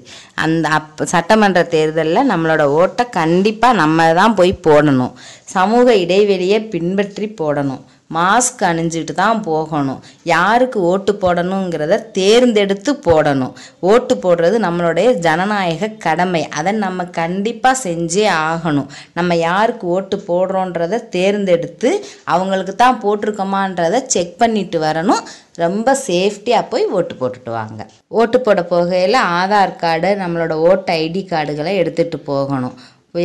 அந்த 0.44 0.64
அப் 0.78 1.02
சட்டமன்ற 1.12 1.60
தேர்தலில் 1.74 2.30
நம்மளோட 2.32 2.64
ஓட்டை 2.80 3.04
கண்டிப்பாக 3.18 3.78
நம்ம 3.82 4.08
தான் 4.20 4.36
போய் 4.40 4.52
போடணும். 4.66 5.14
சமூக 5.54 5.94
இடைவெளியை 6.04 6.60
பின்பற்றி 6.74 7.28
போடணும். 7.40 7.82
மாஸ்க் 8.16 8.62
அணிஞ்சிட்டு 8.68 9.14
தான் 9.20 9.40
போகணும். 9.48 10.00
யாருக்கு 10.32 10.78
ஓட்டு 10.90 11.12
போடணுங்கிறத 11.22 11.98
தேர்ந்தெடுத்து 12.18 12.92
போடணும். 13.06 13.54
ஓட்டு 13.90 14.14
போடுறது 14.24 14.56
நம்மளுடைய 14.66 15.08
ஜனநாயக 15.26 15.90
கடமை. 16.06 16.42
அதை 16.58 16.72
நம்ம 16.84 17.06
கண்டிப்பாக 17.20 17.82
செஞ்சே 17.86 18.26
ஆகணும். 18.48 18.88
நம்ம 19.18 19.36
யாருக்கு 19.46 19.86
ஓட்டு 19.96 20.18
போடுறோன்றத 20.28 21.02
தேர்ந்தெடுத்து 21.16 21.92
அவங்களுக்கு 22.34 22.76
தான் 22.84 23.00
போட்டிருக்கோமான்றதை 23.04 24.00
செக் 24.14 24.36
பண்ணிட்டு 24.42 24.80
வரணும். 24.86 25.24
ரொம்ப 25.64 25.96
சேஃப்டியாக 26.08 26.70
போய் 26.72 26.84
ஓட்டு 26.96 27.14
போட்டுட்டு 27.20 27.50
வாங்க. 27.58 27.82
ஓட்டு 28.20 28.38
போட 28.40 28.60
போகையில் 28.70 29.18
ஆதார் 29.40 29.80
கார்டு 29.82 30.10
நம்மளோட 30.22 30.54
ஓட்டு 30.68 30.92
ஐடி 31.02 31.22
கார்டுகளை 31.32 31.72
எடுத்துகிட்டு 31.82 32.18
போகணும். 32.30 32.76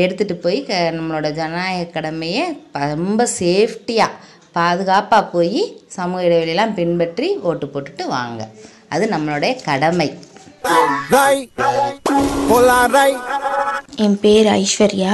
எடுத்துகிட்டு 0.03 0.35
போய் 0.43 0.59
க 0.67 0.77
நம்மளோட 0.95 1.27
ஜனநாயக 1.39 1.89
கடமையை 1.95 2.45
ரொம்ப 2.93 3.27
சேஃப்டியாக 3.39 4.17
பாதுகாப்பாக 4.57 5.25
போய் 5.35 5.61
சமூக 5.97 6.21
இடைவெளியெல்லாம் 6.21 6.77
பின்பற்றி 6.79 7.29
ஓட்டு 7.49 7.65
போட்டுட்டு 7.73 8.03
வாங்க. 8.07 8.41
அது 8.93 9.05
நம்மளுடைய 9.11 9.53
கடமை. 9.63 10.09
என் 13.95 14.19
பேர் 14.23 14.47
ஐஸ்வர்யா. 14.59 15.13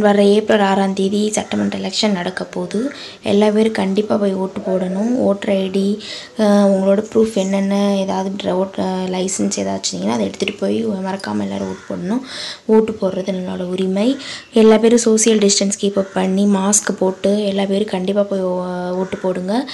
வர 0.00 0.24
ஏப்ரல் 0.24 0.60
ஆறாம் 0.60 0.94
தேதி 0.94 1.32
சட்டமன்ற 1.32 1.78
எலெக்ஷன் 1.78 2.12
நடக்க 2.12 2.44
போகுது. 2.44 2.92
எல்லா 3.22 3.50
பேரும் 3.50 3.72
கண்டிப்பாக 3.72 4.20
போய் 4.20 4.34
ஓட்டு 4.34 4.60
போடணும். 4.60 5.10
ஓட்டர் 5.18 5.52
ஐடி 5.52 5.98
உங்களோட 6.38 7.04
ப்ரூஃப் 7.14 7.34
என்னென்ன 7.34 7.94
ஏதாவது 7.96 8.30
ஓட் 8.44 8.78
லைசன்ஸ் 9.10 9.56
ஏதாச்சும் 9.56 9.74
வச்சிங்கன்னா 9.76 10.10
அதை 10.10 10.26
எடுத்துகிட்டு 10.26 10.56
போய் 10.58 10.80
மறக்காமல் 10.80 11.46
எல்லோரும் 11.46 11.68
ஓட்டு 11.68 11.94
போடணும். 11.94 12.20
ஓட்டு 12.66 12.98
போடுறது 13.02 13.24
நம்மளோட 13.24 13.62
உரிமை. 13.62 14.16
எல்லா 14.52 14.78
பேரும் 14.78 14.98
சோஷியல் 14.98 15.38
டிஸ்டன்ஸ் 15.38 15.72
கீப் 15.80 15.98
அப் 15.98 16.14
பண்ணி 16.14 16.44
மாஸ்க் 16.44 16.92
போட்டு 16.98 17.44
எல்லா 17.44 17.64
பேரும் 17.64 17.88
கண்டிப்பாக 17.88 18.28
போய் 18.28 18.40
ஓ- 18.40 18.90
ஓட்டு 18.90 19.16
போடுங்க. 19.16 19.70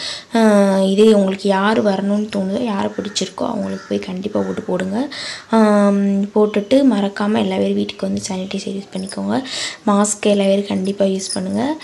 இதே 0.83 1.12
உங்களுக்கு 1.12 1.48
யார் 1.48 1.85
வரணும்னு 1.85 2.28
தோணுதோ 2.37 2.64
யாரை 2.64 2.90
பிடிச்சிருக்கோ 2.90 3.46
அவங்களுக்கு 3.46 3.85
போய் 3.88 3.98
கண்டிப்பாக 3.98 4.46
ஓட்டு 4.46 4.62
போடுங்க. 4.62 5.09
போட்டுட்டு 6.35 6.85
மறக்காமல் 6.85 7.42
எல்லா 7.42 7.57
பேரும் 7.57 7.74
வீட்டுக்கு 7.74 8.07
வந்து 8.07 8.22
சானிடைசர் 8.31 8.83
யூஸ் 8.83 8.88
பண்ணிக்கோங்க. 8.96 9.42
மாஸ்க் 9.90 10.33
எல்லா 10.33 10.45
பேரும் 10.51 10.71
கண்டிப்பாக 10.73 11.12
யூஸ் 11.14 11.33
பண்ணுங்கள் 11.35 11.75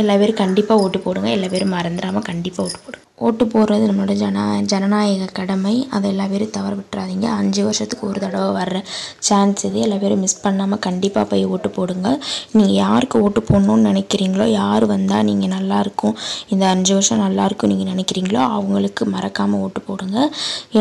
எல்லா 0.00 0.14
பேரும் 0.20 0.40
கண்டிப்பாக 0.42 0.82
ஓட்டு 0.84 0.98
போடுங்க. 1.04 1.28
எல்லா 1.36 1.48
பேரும் 1.54 1.74
மறந்துடாமல் 1.76 2.26
கண்டிப்பாக 2.30 2.66
ஓட்டு 2.68 2.80
போடுங்க. 2.84 3.06
ஓட்டு 3.26 3.44
போடுறது 3.52 3.88
நம்மளோட 3.88 4.12
ஜன 4.20 4.42
ஜனநாயக 4.72 5.24
கடமை. 5.38 5.72
அதை 5.94 6.06
எல்லா 6.12 6.26
பேரும் 6.30 6.52
தவற 6.54 6.72
விட்டுறாதீங்க. 6.76 7.26
அஞ்சு 7.40 7.62
வருஷத்துக்கு 7.66 8.04
ஒரு 8.10 8.20
தடவை 8.22 8.46
வர்ற 8.58 8.78
சான்ஸ் 9.28 9.64
இது 9.68 9.78
எல்லா 9.86 9.96
பேரும் 10.02 10.22
மிஸ் 10.24 10.36
பண்ணாமல் 10.44 10.80
கண்டிப்பாக 10.86 11.26
போய் 11.30 11.44
ஓட்டு 11.54 11.70
போடுங்க. 11.78 12.10
நீங்கள் 12.58 12.78
யாருக்கு 12.84 13.16
ஓட்டு 13.24 13.40
போடணும்னு 13.48 13.88
நினைக்கிறீங்களோ 13.90 14.46
யார் 14.60 14.86
வந்தால் 14.92 15.26
நீங்கள் 15.30 15.52
நல்லாயிருக்கும் 15.56 16.14
இந்த 16.54 16.64
அஞ்சு 16.74 16.94
வருஷம் 16.98 17.20
நல்லாயிருக்கும் 17.24 17.70
நீங்கள் 17.72 17.90
நினைக்கிறீங்களோ 17.92 18.40
அவங்களுக்கு 18.54 19.02
மறக்காமல் 19.16 19.62
ஓட்டு 19.66 19.82
போடுங்க. 19.88 20.16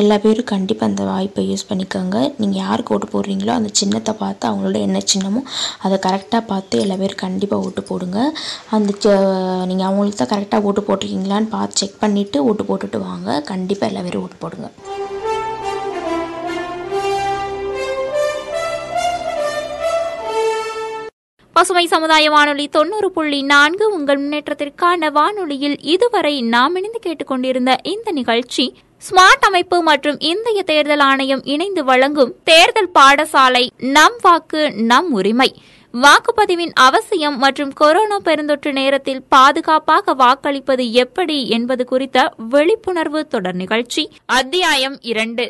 எல்லா 0.01 0.17
பேரும் 0.27 0.49
கண்டிப்பாக 0.53 0.89
அந்த 0.91 1.03
வாய்ப்பை 1.11 1.45
யூஸ் 1.49 1.67
பண்ணிக்கோங்க. 1.71 2.15
நீங்கள் 2.43 2.61
யாருக்கு 2.65 2.95
ஓட்டு 2.97 3.11
போடுறீங்களோ 3.15 3.53
அந்த 3.59 3.71
சின்னத்தை 3.81 4.15
பார்த்து 4.23 4.49
அவங்களோட 4.51 4.79
என்ன 4.87 5.03
சின்னமோ 5.15 5.43
அதை 5.85 5.99
கரெக்டாக 6.07 6.43
பார்த்து 6.53 6.83
எல்லா 6.85 6.99
பேரும் 7.03 7.21
கண்டிப்பாக 7.25 7.67
ஓட்டு 7.67 7.83
போடுங்க. 7.91 8.17
அந்த 8.77 8.89
நீங்கள் 9.73 9.89
அவங்களுக்கு 9.91 10.23
தான் 10.23 10.33
கரெக்டாக 10.35 10.67
ஓட்டு 10.69 10.87
போட்டிருக்கீங்களான்னு 10.89 11.53
பார்த்து 11.57 11.79
செக் 11.83 12.01
பண்ணிவிட்டு 12.01 12.27
ஓட்டு 12.37 12.63
போட்டுட்டு 12.63 12.99
வாங்க. 12.99 13.41
கண்டிப்பாக 13.41 13.93
எல்லா 13.93 14.05
பேரும் 14.05 14.21
ஓட்டு 14.21 14.35
போடுங்க. 14.39 14.69
பசுமை 21.53 21.87
சமுதாய 21.87 22.29
வானொலி 22.29 22.67
தொண்ணூறு 22.67 23.11
புள்ளி 23.11 23.43
நான்கு 23.43 23.93
உங்கள் 23.93 24.19
முன்னேற்றத்திற்கான 24.19 25.11
வானொலியில் 25.11 25.77
இதுவரை 25.81 26.41
நாம் 26.41 26.75
இணைந்து 26.75 26.99
கேட்டுக்கொண்டிருந்த 26.99 27.77
இந்த 27.83 28.11
நிகழ்ச்சி 28.11 28.77
ஸ்மார்ட் 29.09 29.45
அமைப்பு 29.45 29.81
மற்றும் 29.81 30.19
இந்திய 30.19 30.63
தேர்தல் 30.63 30.99
ஆணையம் 30.99 31.43
இணைந்து 31.43 31.83
வழங்கும் 31.83 32.35
தேர்தல் 32.43 32.91
பாடசாலை 32.99 33.69
நம் 33.77 34.17
வாக்கு 34.21 34.71
நம் 34.71 35.11
உரிமை. 35.11 35.61
வாக்குப்பதிவின் 35.93 36.71
அவசியம் 36.73 37.37
மற்றும் 37.37 37.71
கொரோனா 37.73 38.17
பெருந்தொற்று 38.23 38.71
நேரத்தில் 38.71 39.23
பாதுகாப்பாக 39.29 40.13
வாக்களிப்பது 40.13 40.91
எப்படி 40.91 41.47
என்பது 41.49 41.85
குறித்த 41.85 42.33
விழிப்புணர்வு 42.49 43.27
தொடர் 43.27 43.55
நிகழ்ச்சி 43.55 44.03
அத்தியாயம் 44.25 44.97
இரண்டு. 45.01 45.45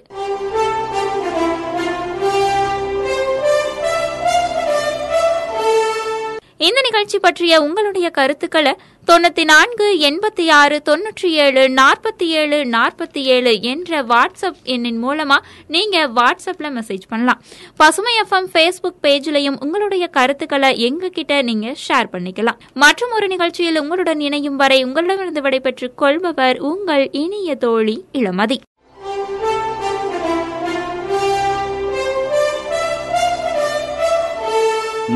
இந்த 6.67 6.79
நிகழ்ச்சி 6.85 7.17
பற்றிய 7.19 7.61
உங்களுடைய 7.65 8.07
கருத்துக்களை 8.09 8.71
தொண்ணூத்தி 9.07 9.43
நான்கு 9.43 9.85
எண்பத்தி 10.07 10.45
ஆறு 10.51 10.77
தொண்ணூற்றி 10.89 11.29
ஏழு 11.43 11.61
நாற்பத்தி 11.77 12.25
ஏழு 12.39 12.57
நாற்பத்தி 12.73 13.21
ஏழு 13.35 13.61
என்ற 13.71 14.01
வாட்ஸ்அப் 14.09 14.59
எண்ணின் 14.63 14.99
மூலமா 15.05 15.37
நீங்க 15.67 15.97
வாட்ஸ்அப்ல 16.17 16.69
மெசேஜ் 16.77 17.05
பண்ணலாம். 17.07 17.39
பசுமை 17.75 18.13
எஃப்எம் 18.23 18.49
ஃபேஸ்புக் 18.53 18.99
பேஜ்லயும் 19.05 19.59
உங்களுடைய 19.65 20.07
கருத்துக்களை 20.17 20.71
எங்க 20.87 21.09
கிட்ட 21.09 21.41
நீங்க 21.49 21.75
ஷேர் 21.85 22.11
பண்ணிக்கலாம். 22.13 22.59
மற்றும் 22.73 23.11
ஒரு 23.11 23.27
நிகழ்ச்சியில் 23.27 23.81
உங்களுடன் 23.83 24.19
இணையும் 24.19 24.59
வரை 24.63 24.79
உங்களிடமிருந்து 24.83 25.43
விடைபெற்றுக் 25.47 25.97
கொள்பவர் 25.97 26.59
உங்கள் 26.71 27.05
இனிய 27.11 27.55
தோழி 27.55 27.97
இளமதி. 28.13 28.59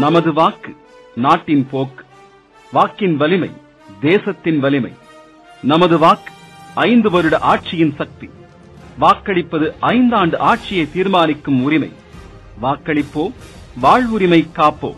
நமது 0.03 0.33
வாக்கு 0.33 0.71
நாட்டின் 1.15 1.67
போக்கு 1.69 2.05
வாக்கின் 2.71 3.17
வலிமை 3.17 3.51
தேசத்தின் 4.01 4.59
வலிமை. 4.59 4.93
நமது 5.61 5.97
வாக்கு 5.97 6.33
ஐந்து 6.75 7.09
வருட 7.09 7.37
ஆட்சியின் 7.37 7.95
சக்தி. 7.95 8.29
வாக்களிப்பது 8.99 9.73
ஐந்தாண்டு 9.81 10.37
ஆட்சியை 10.37 10.91
தீர்மானிக்கும் 10.91 11.63
உரிமை. 11.63 11.91
வாக்களிப்போம் 12.61 13.33
வாழ்வுரிமை 13.81 14.47
காப்போம். 14.55 14.95